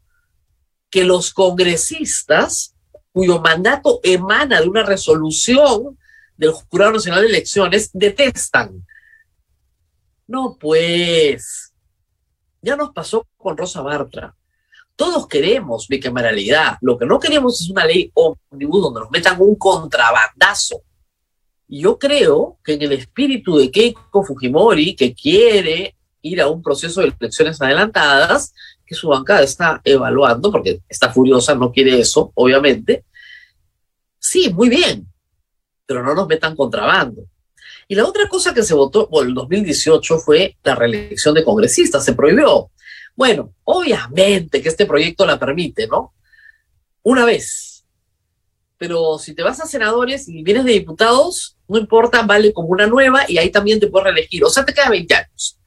que 0.90 1.04
los 1.04 1.34
congresistas, 1.34 2.76
cuyo 3.12 3.40
mandato 3.40 4.00
emana 4.04 4.62
de 4.62 4.68
una 4.68 4.84
resolución 4.84 5.98
del 6.38 6.52
Jurado 6.52 6.94
Nacional 6.94 7.22
de 7.22 7.28
Elecciones, 7.28 7.90
detestan. 7.94 8.86
No, 10.28 10.58
pues, 10.60 11.74
ya 12.62 12.76
nos 12.76 12.92
pasó 12.92 13.28
con 13.38 13.58
Rosa 13.58 13.82
Bartra. 13.82 14.36
Todos 14.96 15.28
queremos 15.28 15.88
bicameralidad. 15.88 16.78
Lo 16.82 16.98
que 16.98 17.06
no 17.06 17.20
queremos 17.20 17.60
es 17.60 17.70
una 17.70 17.86
ley 17.86 18.12
ómnibus 18.14 18.84
donde 18.84 19.00
nos 19.00 19.12
metan 19.12 19.36
un 19.42 19.56
contrabandazo. 19.56 20.82
Yo 21.72 21.98
creo 21.98 22.60
que 22.64 22.74
en 22.74 22.84
el 22.84 22.92
espíritu 22.92 23.58
de 23.58 23.72
Keiko 23.72 24.24
Fujimori, 24.24 24.96
que 24.96 25.16
quiere 25.16 25.96
ir 26.22 26.42
a 26.42 26.48
un 26.48 26.62
proceso 26.62 27.02
de 27.02 27.14
elecciones 27.20 27.60
adelantadas, 27.62 28.54
que 28.86 28.94
su 28.94 29.08
bancada 29.08 29.42
está 29.42 29.82
evaluando, 29.84 30.52
porque 30.52 30.82
está 30.88 31.12
furiosa, 31.12 31.56
no 31.56 31.72
quiere 31.72 32.00
eso, 32.00 32.32
obviamente, 32.36 33.06
Sí, 34.22 34.54
muy 34.54 34.70
bien, 34.70 35.12
pero 35.88 36.04
no 36.04 36.14
nos 36.14 36.28
metan 36.28 36.56
contrabando. 36.56 37.24
Y 37.88 37.96
la 37.96 38.06
otra 38.06 38.30
cosa 38.30 38.54
que 38.54 38.62
se 38.62 38.76
votó 38.76 39.10
por 39.10 39.26
el 39.26 39.34
2018 39.34 40.20
fue 40.20 40.56
la 40.64 40.76
reelección 40.76 41.34
de 41.34 41.44
congresistas, 41.44 42.06
se 42.06 42.14
prohibió. 42.14 42.70
Bueno, 43.16 43.56
obviamente 43.64 44.62
que 44.62 44.70
este 44.70 44.86
proyecto 44.86 45.26
la 45.26 45.40
permite, 45.40 45.88
¿no? 45.88 46.14
Una 47.02 47.26
vez. 47.26 47.84
Pero 48.78 49.18
si 49.18 49.34
te 49.34 49.42
vas 49.42 49.60
a 49.60 49.66
senadores 49.66 50.30
y 50.30 50.44
vienes 50.44 50.66
de 50.66 50.74
diputados, 50.74 51.58
no 51.72 51.78
importa, 51.78 52.24
vale 52.24 52.52
como 52.52 52.68
una 52.68 52.86
nueva 52.86 53.24
y 53.30 53.38
ahí 53.38 53.50
también 53.50 53.80
te 53.80 53.88
puedes 53.88 54.04
reelegir. 54.04 54.44
O 54.44 54.50
sea, 54.50 54.66
te 54.66 54.74
queda 54.74 54.90
20 54.90 55.16
años. 55.16 55.58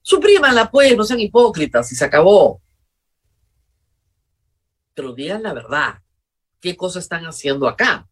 Suprímanla, 0.00 0.70
pues, 0.70 0.96
no 0.96 1.02
sean 1.02 1.18
hipócritas 1.18 1.90
y 1.90 1.96
se 1.96 2.04
acabó. 2.04 2.62
Pero 4.94 5.12
digan 5.12 5.42
la 5.42 5.52
verdad. 5.52 5.94
¿Qué 6.60 6.76
cosas 6.76 7.02
están 7.02 7.24
haciendo 7.24 7.66
acá? 7.66 8.06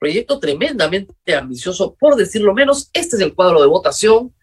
Proyecto 0.00 0.40
tremendamente 0.40 1.36
ambicioso, 1.36 1.94
por 1.94 2.16
decirlo 2.16 2.52
menos. 2.52 2.90
Este 2.92 3.14
es 3.14 3.22
el 3.22 3.32
cuadro 3.32 3.60
de 3.60 3.68
votación. 3.68 4.34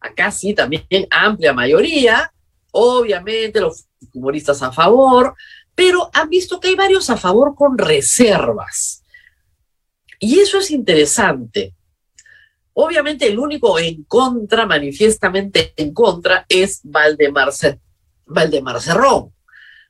Acá 0.00 0.30
sí, 0.30 0.54
también 0.54 0.86
amplia 1.10 1.52
mayoría. 1.52 2.32
Obviamente 2.70 3.60
los 3.60 3.84
humoristas 4.14 4.62
a 4.62 4.72
favor, 4.72 5.34
pero 5.74 6.08
han 6.14 6.30
visto 6.30 6.58
que 6.58 6.68
hay 6.68 6.74
varios 6.74 7.10
a 7.10 7.18
favor 7.18 7.54
con 7.54 7.76
reservas. 7.76 8.99
Y 10.20 10.38
eso 10.38 10.58
es 10.58 10.70
interesante. 10.70 11.74
Obviamente 12.74 13.26
el 13.26 13.38
único 13.38 13.78
en 13.78 14.04
contra, 14.04 14.66
manifiestamente 14.66 15.72
en 15.76 15.92
contra, 15.92 16.46
es 16.48 16.80
Valdemar, 16.84 17.50
Valdemar 18.26 18.80
Cerrón. 18.80 19.32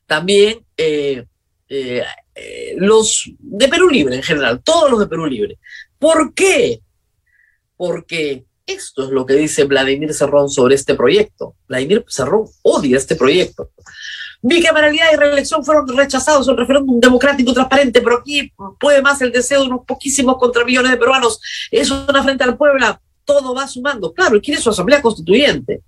También 0.07 0.65
eh, 0.77 1.27
eh, 1.69 2.03
eh, 2.35 2.75
los 2.79 3.31
de 3.39 3.69
Perú 3.69 3.91
Libre 3.91 4.17
en 4.17 4.23
general, 4.23 4.63
todos 4.63 4.91
los 4.91 5.01
de 5.01 5.09
Perú 5.09 5.27
Libre. 5.27 5.59
¿Por 5.99 6.33
qué? 6.33 6.81
Porque 7.77 8.45
esto 8.67 9.05
es 9.05 9.11
lo 9.11 9.27
que 9.27 9.35
dice 9.35 9.65
Vladimir 9.65 10.15
Cerrón 10.15 10.49
sobre 10.49 10.77
este 10.77 10.95
proyecto. 10.95 11.57
Vladimir 11.69 12.05
Cerrón 12.09 12.47
odia 12.63 12.97
este 12.97 13.17
proyecto. 13.17 13.73
Bicameralidad 14.43 15.13
y 15.13 15.17
reelección 15.17 15.65
fueron 15.65 15.87
rechazados 15.97 16.47
en 16.47 16.53
un 16.53 16.59
referéndum 16.59 16.99
democrático 16.99 17.53
transparente, 17.53 18.01
pero 18.01 18.19
aquí 18.19 18.53
puede 18.79 19.03
más 19.03 19.21
el 19.21 19.33
deseo 19.33 19.61
de 19.61 19.67
unos 19.67 19.85
poquísimos 19.87 20.39
contra 20.39 20.65
millones 20.65 20.93
de 20.93 20.97
peruanos. 20.97 21.41
Es 21.71 21.91
una 21.91 22.23
frente 22.23 22.45
al 22.45 22.57
pueblo, 22.57 23.01
todo 23.25 23.55
va 23.55 23.69
sumando. 23.69 24.13
Claro, 24.15 24.41
quiere 24.41 24.61
su 24.61 24.71
asamblea 24.71 25.03
constituyente, 25.03 25.83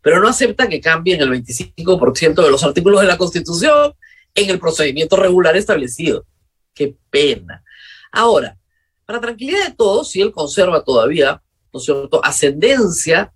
pero 0.00 0.20
no 0.20 0.28
acepta 0.28 0.68
que 0.68 0.80
cambien 0.80 1.20
el 1.20 1.30
25% 1.30 2.44
de 2.44 2.50
los 2.50 2.62
artículos 2.62 3.00
de 3.00 3.08
la 3.08 3.18
Constitución 3.18 3.92
en 4.34 4.50
el 4.50 4.60
procedimiento 4.60 5.16
regular 5.16 5.56
establecido. 5.56 6.24
Qué 6.72 6.94
pena. 7.10 7.64
Ahora, 8.12 8.56
para 9.04 9.20
tranquilidad 9.20 9.66
de 9.66 9.74
todos, 9.74 10.10
si 10.10 10.20
él 10.20 10.30
conserva 10.30 10.84
todavía, 10.84 11.42
¿no 11.72 11.80
es 11.80 11.84
cierto?, 11.84 12.24
ascendencia 12.24 13.32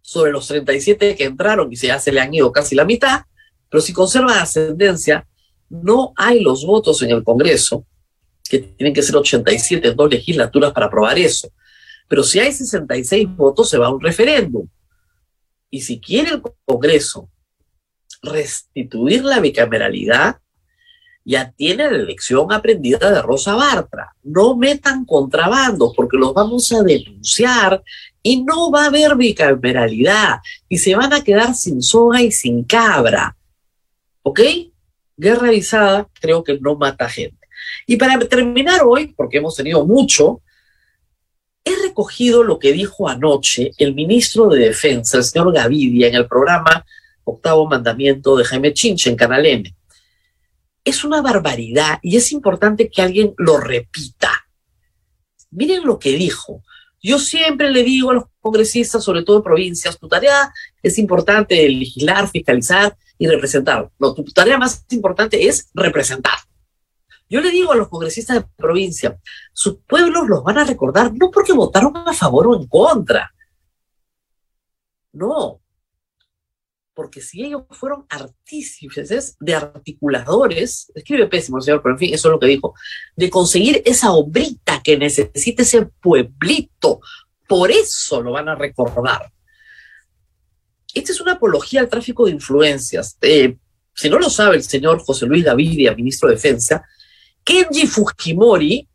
sobre 0.00 0.32
los 0.32 0.46
37 0.48 1.14
que 1.14 1.24
entraron 1.24 1.72
y 1.72 1.76
ya 1.76 1.98
se 1.98 2.12
le 2.12 2.20
han 2.20 2.34
ido 2.34 2.50
casi 2.52 2.74
la 2.74 2.84
mitad, 2.84 3.22
pero 3.68 3.80
si 3.80 3.92
conserva 3.92 4.40
ascendencia, 4.40 5.26
no 5.68 6.12
hay 6.16 6.40
los 6.40 6.64
votos 6.64 7.02
en 7.02 7.10
el 7.10 7.24
Congreso, 7.24 7.86
que 8.48 8.58
tienen 8.58 8.94
que 8.94 9.02
ser 9.02 9.16
87 9.16 9.88
en 9.88 9.96
dos 9.96 10.10
legislaturas 10.10 10.72
para 10.72 10.86
aprobar 10.86 11.18
eso. 11.18 11.48
Pero 12.08 12.22
si 12.22 12.38
hay 12.38 12.52
66 12.52 13.28
votos, 13.36 13.70
se 13.70 13.78
va 13.78 13.86
a 13.86 13.90
un 13.90 14.00
referéndum. 14.00 14.68
Y 15.70 15.80
si 15.80 15.98
quiere 15.98 16.30
el 16.30 16.42
Congreso 16.64 17.28
restituir 18.22 19.24
la 19.24 19.40
bicameralidad, 19.40 20.38
ya 21.24 21.50
tiene 21.52 21.90
la 21.90 21.96
elección 21.96 22.52
aprendida 22.52 23.10
de 23.10 23.22
Rosa 23.22 23.54
Bartra. 23.54 24.14
No 24.22 24.56
metan 24.56 25.04
contrabando 25.04 25.92
porque 25.96 26.18
los 26.18 26.34
vamos 26.34 26.70
a 26.72 26.82
denunciar 26.82 27.82
y 28.22 28.42
no 28.42 28.70
va 28.70 28.84
a 28.84 28.86
haber 28.88 29.16
bicameralidad 29.16 30.40
y 30.68 30.78
se 30.78 30.94
van 30.94 31.12
a 31.12 31.24
quedar 31.24 31.54
sin 31.54 31.82
soga 31.82 32.20
y 32.20 32.30
sin 32.30 32.64
cabra. 32.64 33.36
¿Ok? 34.24 34.40
Guerra 35.16 35.48
avisada 35.48 36.08
creo 36.20 36.42
que 36.42 36.58
no 36.58 36.76
mata 36.76 37.08
gente. 37.08 37.46
Y 37.86 37.96
para 37.96 38.18
terminar 38.18 38.80
hoy, 38.84 39.08
porque 39.08 39.38
hemos 39.38 39.54
tenido 39.54 39.86
mucho, 39.86 40.42
he 41.62 41.74
recogido 41.82 42.42
lo 42.42 42.58
que 42.58 42.72
dijo 42.72 43.08
anoche 43.08 43.72
el 43.78 43.94
ministro 43.94 44.48
de 44.48 44.66
Defensa, 44.66 45.18
el 45.18 45.24
señor 45.24 45.52
Gavidia, 45.52 46.08
en 46.08 46.14
el 46.14 46.26
programa 46.26 46.84
octavo 47.24 47.66
mandamiento 47.66 48.36
de 48.36 48.44
Jaime 48.44 48.72
Chinche 48.72 49.10
en 49.10 49.16
Canal 49.16 49.46
M. 49.46 49.74
Es 50.84 51.04
una 51.04 51.22
barbaridad 51.22 51.98
y 52.02 52.16
es 52.16 52.32
importante 52.32 52.90
que 52.90 53.02
alguien 53.02 53.34
lo 53.38 53.58
repita. 53.58 54.46
Miren 55.50 55.84
lo 55.84 55.98
que 55.98 56.12
dijo. 56.12 56.62
Yo 57.02 57.18
siempre 57.18 57.70
le 57.70 57.82
digo 57.82 58.10
a 58.10 58.14
los 58.14 58.24
congresistas, 58.44 59.02
sobre 59.02 59.22
todo 59.22 59.38
en 59.38 59.42
provincias, 59.42 59.98
tu 59.98 60.06
tarea 60.06 60.52
es 60.82 60.98
importante 60.98 61.68
legislar, 61.68 62.28
fiscalizar 62.28 62.96
y 63.18 63.26
representar. 63.26 63.90
No, 63.98 64.14
tu 64.14 64.22
tarea 64.24 64.58
más 64.58 64.84
importante 64.90 65.48
es 65.48 65.70
representar. 65.74 66.38
Yo 67.28 67.40
le 67.40 67.50
digo 67.50 67.72
a 67.72 67.76
los 67.76 67.88
congresistas 67.88 68.36
de 68.36 68.48
provincia, 68.56 69.18
sus 69.52 69.78
pueblos 69.88 70.28
los 70.28 70.44
van 70.44 70.58
a 70.58 70.64
recordar 70.64 71.12
no 71.14 71.30
porque 71.30 71.54
votaron 71.54 71.96
a 71.96 72.12
favor 72.12 72.48
o 72.48 72.56
en 72.56 72.68
contra. 72.68 73.32
No, 75.12 75.62
porque 76.94 77.20
si 77.20 77.44
ellos 77.44 77.62
fueron 77.70 78.06
artífices 78.08 79.36
de 79.40 79.54
articuladores, 79.54 80.92
escribe 80.94 81.26
pésimo 81.26 81.60
señor, 81.60 81.82
pero 81.82 81.94
en 81.94 81.98
fin, 81.98 82.14
eso 82.14 82.28
es 82.28 82.32
lo 82.32 82.38
que 82.38 82.46
dijo, 82.46 82.74
de 83.16 83.30
conseguir 83.30 83.82
esa 83.84 84.12
obrita 84.12 84.80
que 84.82 84.96
necesita 84.96 85.62
ese 85.62 85.86
pueblito, 86.00 87.00
por 87.46 87.70
eso 87.70 88.22
lo 88.22 88.32
van 88.32 88.48
a 88.48 88.54
recordar. 88.54 89.30
Esta 90.92 91.12
es 91.12 91.20
una 91.20 91.32
apología 91.32 91.80
al 91.80 91.88
tráfico 91.88 92.26
de 92.26 92.32
influencias. 92.32 93.16
Eh, 93.20 93.56
si 93.94 94.08
no 94.08 94.18
lo 94.18 94.30
sabe 94.30 94.56
el 94.56 94.62
señor 94.62 95.00
José 95.00 95.26
Luis 95.26 95.44
Gavidia, 95.44 95.94
ministro 95.94 96.28
de 96.28 96.36
Defensa, 96.36 96.84
Kenji 97.42 97.86
Fujimori 97.86 98.88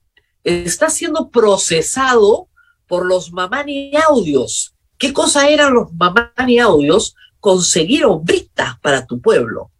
está 0.43 0.89
siendo 0.89 1.29
procesado 1.29 2.47
por 2.88 3.05
los 3.05 3.31
Mamani 3.31 3.91
Audios. 4.07 4.73
¿Qué 4.97 5.13
cosa 5.13 5.47
eran 5.49 5.73
los 5.73 5.93
Mamani 5.93 6.59
Audios? 6.59 7.15
conseguir 7.39 8.05
obritas 8.05 8.79
para 8.79 9.05
tu 9.05 9.21
pueblo. 9.21 9.71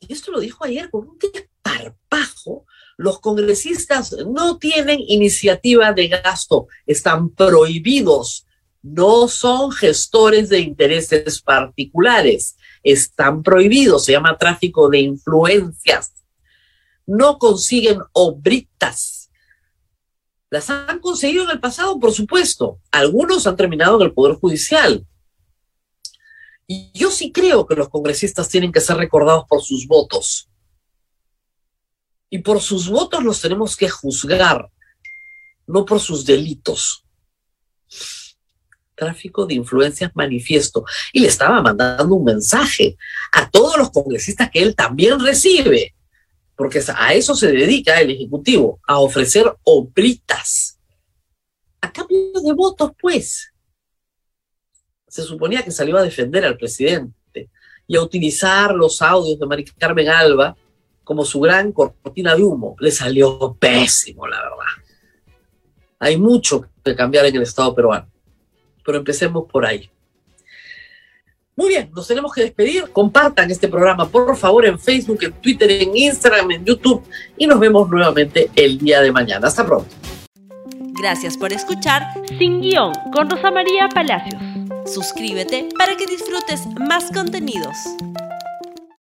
Y 0.00 0.12
esto 0.12 0.30
lo 0.30 0.40
dijo 0.40 0.64
ayer 0.64 0.90
con 0.90 1.08
un 1.08 1.18
desparpajo. 1.18 2.64
Los 2.98 3.20
congresistas 3.20 4.14
no 4.26 4.58
tienen 4.58 5.00
iniciativa 5.00 5.92
de 5.92 6.08
gasto, 6.08 6.66
están 6.84 7.30
prohibidos, 7.30 8.44
no 8.82 9.28
son 9.28 9.70
gestores 9.72 10.48
de 10.48 10.58
intereses 10.58 11.40
particulares, 11.40 12.56
están 12.82 13.42
prohibidos, 13.42 14.04
se 14.04 14.12
llama 14.12 14.36
tráfico 14.36 14.90
de 14.90 14.98
influencias. 14.98 16.12
No 17.06 17.38
consiguen 17.38 18.00
obritas. 18.12 19.30
Las 20.50 20.68
han 20.68 20.98
conseguido 20.98 21.44
en 21.44 21.50
el 21.50 21.60
pasado, 21.60 21.98
por 22.00 22.12
supuesto. 22.12 22.80
Algunos 22.90 23.46
han 23.46 23.56
terminado 23.56 23.96
en 23.96 24.08
el 24.08 24.12
Poder 24.12 24.34
Judicial, 24.34 25.06
y 26.70 26.90
yo 26.92 27.10
sí 27.10 27.32
creo 27.32 27.66
que 27.66 27.74
los 27.74 27.88
congresistas 27.88 28.48
tienen 28.50 28.72
que 28.72 28.82
ser 28.82 28.98
recordados 28.98 29.46
por 29.48 29.62
sus 29.62 29.86
votos. 29.86 30.47
Y 32.30 32.38
por 32.38 32.60
sus 32.60 32.88
votos 32.88 33.22
los 33.22 33.40
tenemos 33.40 33.76
que 33.76 33.88
juzgar, 33.88 34.68
no 35.66 35.84
por 35.84 36.00
sus 36.00 36.24
delitos. 36.24 37.04
Tráfico 38.94 39.46
de 39.46 39.54
influencias 39.54 40.10
manifiesto. 40.14 40.84
Y 41.12 41.20
le 41.20 41.28
estaba 41.28 41.62
mandando 41.62 42.14
un 42.14 42.24
mensaje 42.24 42.96
a 43.32 43.48
todos 43.48 43.78
los 43.78 43.90
congresistas 43.90 44.50
que 44.50 44.60
él 44.60 44.74
también 44.74 45.20
recibe, 45.20 45.94
porque 46.56 46.82
a 46.94 47.14
eso 47.14 47.34
se 47.34 47.52
dedica 47.52 48.00
el 48.00 48.10
Ejecutivo, 48.10 48.80
a 48.86 48.98
ofrecer 48.98 49.50
obritas. 49.62 50.78
A 51.80 51.92
cambio 51.92 52.32
de 52.44 52.52
votos, 52.52 52.90
pues 53.00 53.52
se 55.08 55.22
suponía 55.22 55.62
que 55.62 55.70
salió 55.70 55.96
a 55.96 56.02
defender 56.02 56.44
al 56.44 56.56
presidente 56.56 57.50
y 57.86 57.96
a 57.96 58.02
utilizar 58.02 58.74
los 58.74 59.00
audios 59.00 59.38
de 59.38 59.46
María 59.46 59.64
Carmen 59.78 60.08
Alba 60.08 60.56
como 61.08 61.24
su 61.24 61.40
gran 61.40 61.72
cortina 61.72 62.36
de 62.36 62.42
humo. 62.42 62.76
Le 62.80 62.90
salió 62.90 63.56
pésimo, 63.58 64.26
la 64.26 64.42
verdad. 64.42 64.58
Hay 66.00 66.18
mucho 66.18 66.66
que 66.84 66.94
cambiar 66.94 67.24
en 67.24 67.34
el 67.34 67.42
Estado 67.44 67.74
peruano, 67.74 68.06
pero 68.84 68.98
empecemos 68.98 69.46
por 69.50 69.64
ahí. 69.64 69.90
Muy 71.56 71.70
bien, 71.70 71.90
nos 71.96 72.06
tenemos 72.06 72.30
que 72.30 72.42
despedir. 72.42 72.90
Compartan 72.92 73.50
este 73.50 73.68
programa, 73.68 74.06
por 74.06 74.36
favor, 74.36 74.66
en 74.66 74.78
Facebook, 74.78 75.20
en 75.22 75.32
Twitter, 75.32 75.70
en 75.70 75.96
Instagram, 75.96 76.50
en 76.50 76.66
YouTube 76.66 77.02
y 77.38 77.46
nos 77.46 77.58
vemos 77.58 77.88
nuevamente 77.88 78.50
el 78.54 78.76
día 78.76 79.00
de 79.00 79.10
mañana. 79.10 79.48
Hasta 79.48 79.64
pronto. 79.64 79.88
Gracias 81.00 81.38
por 81.38 81.54
escuchar 81.54 82.02
Sin 82.38 82.60
Guión 82.60 82.92
con 83.14 83.30
Rosa 83.30 83.50
María 83.50 83.88
Palacios. 83.88 84.42
Suscríbete 84.84 85.70
para 85.78 85.96
que 85.96 86.06
disfrutes 86.06 86.66
más 86.78 87.10
contenidos. 87.12 87.78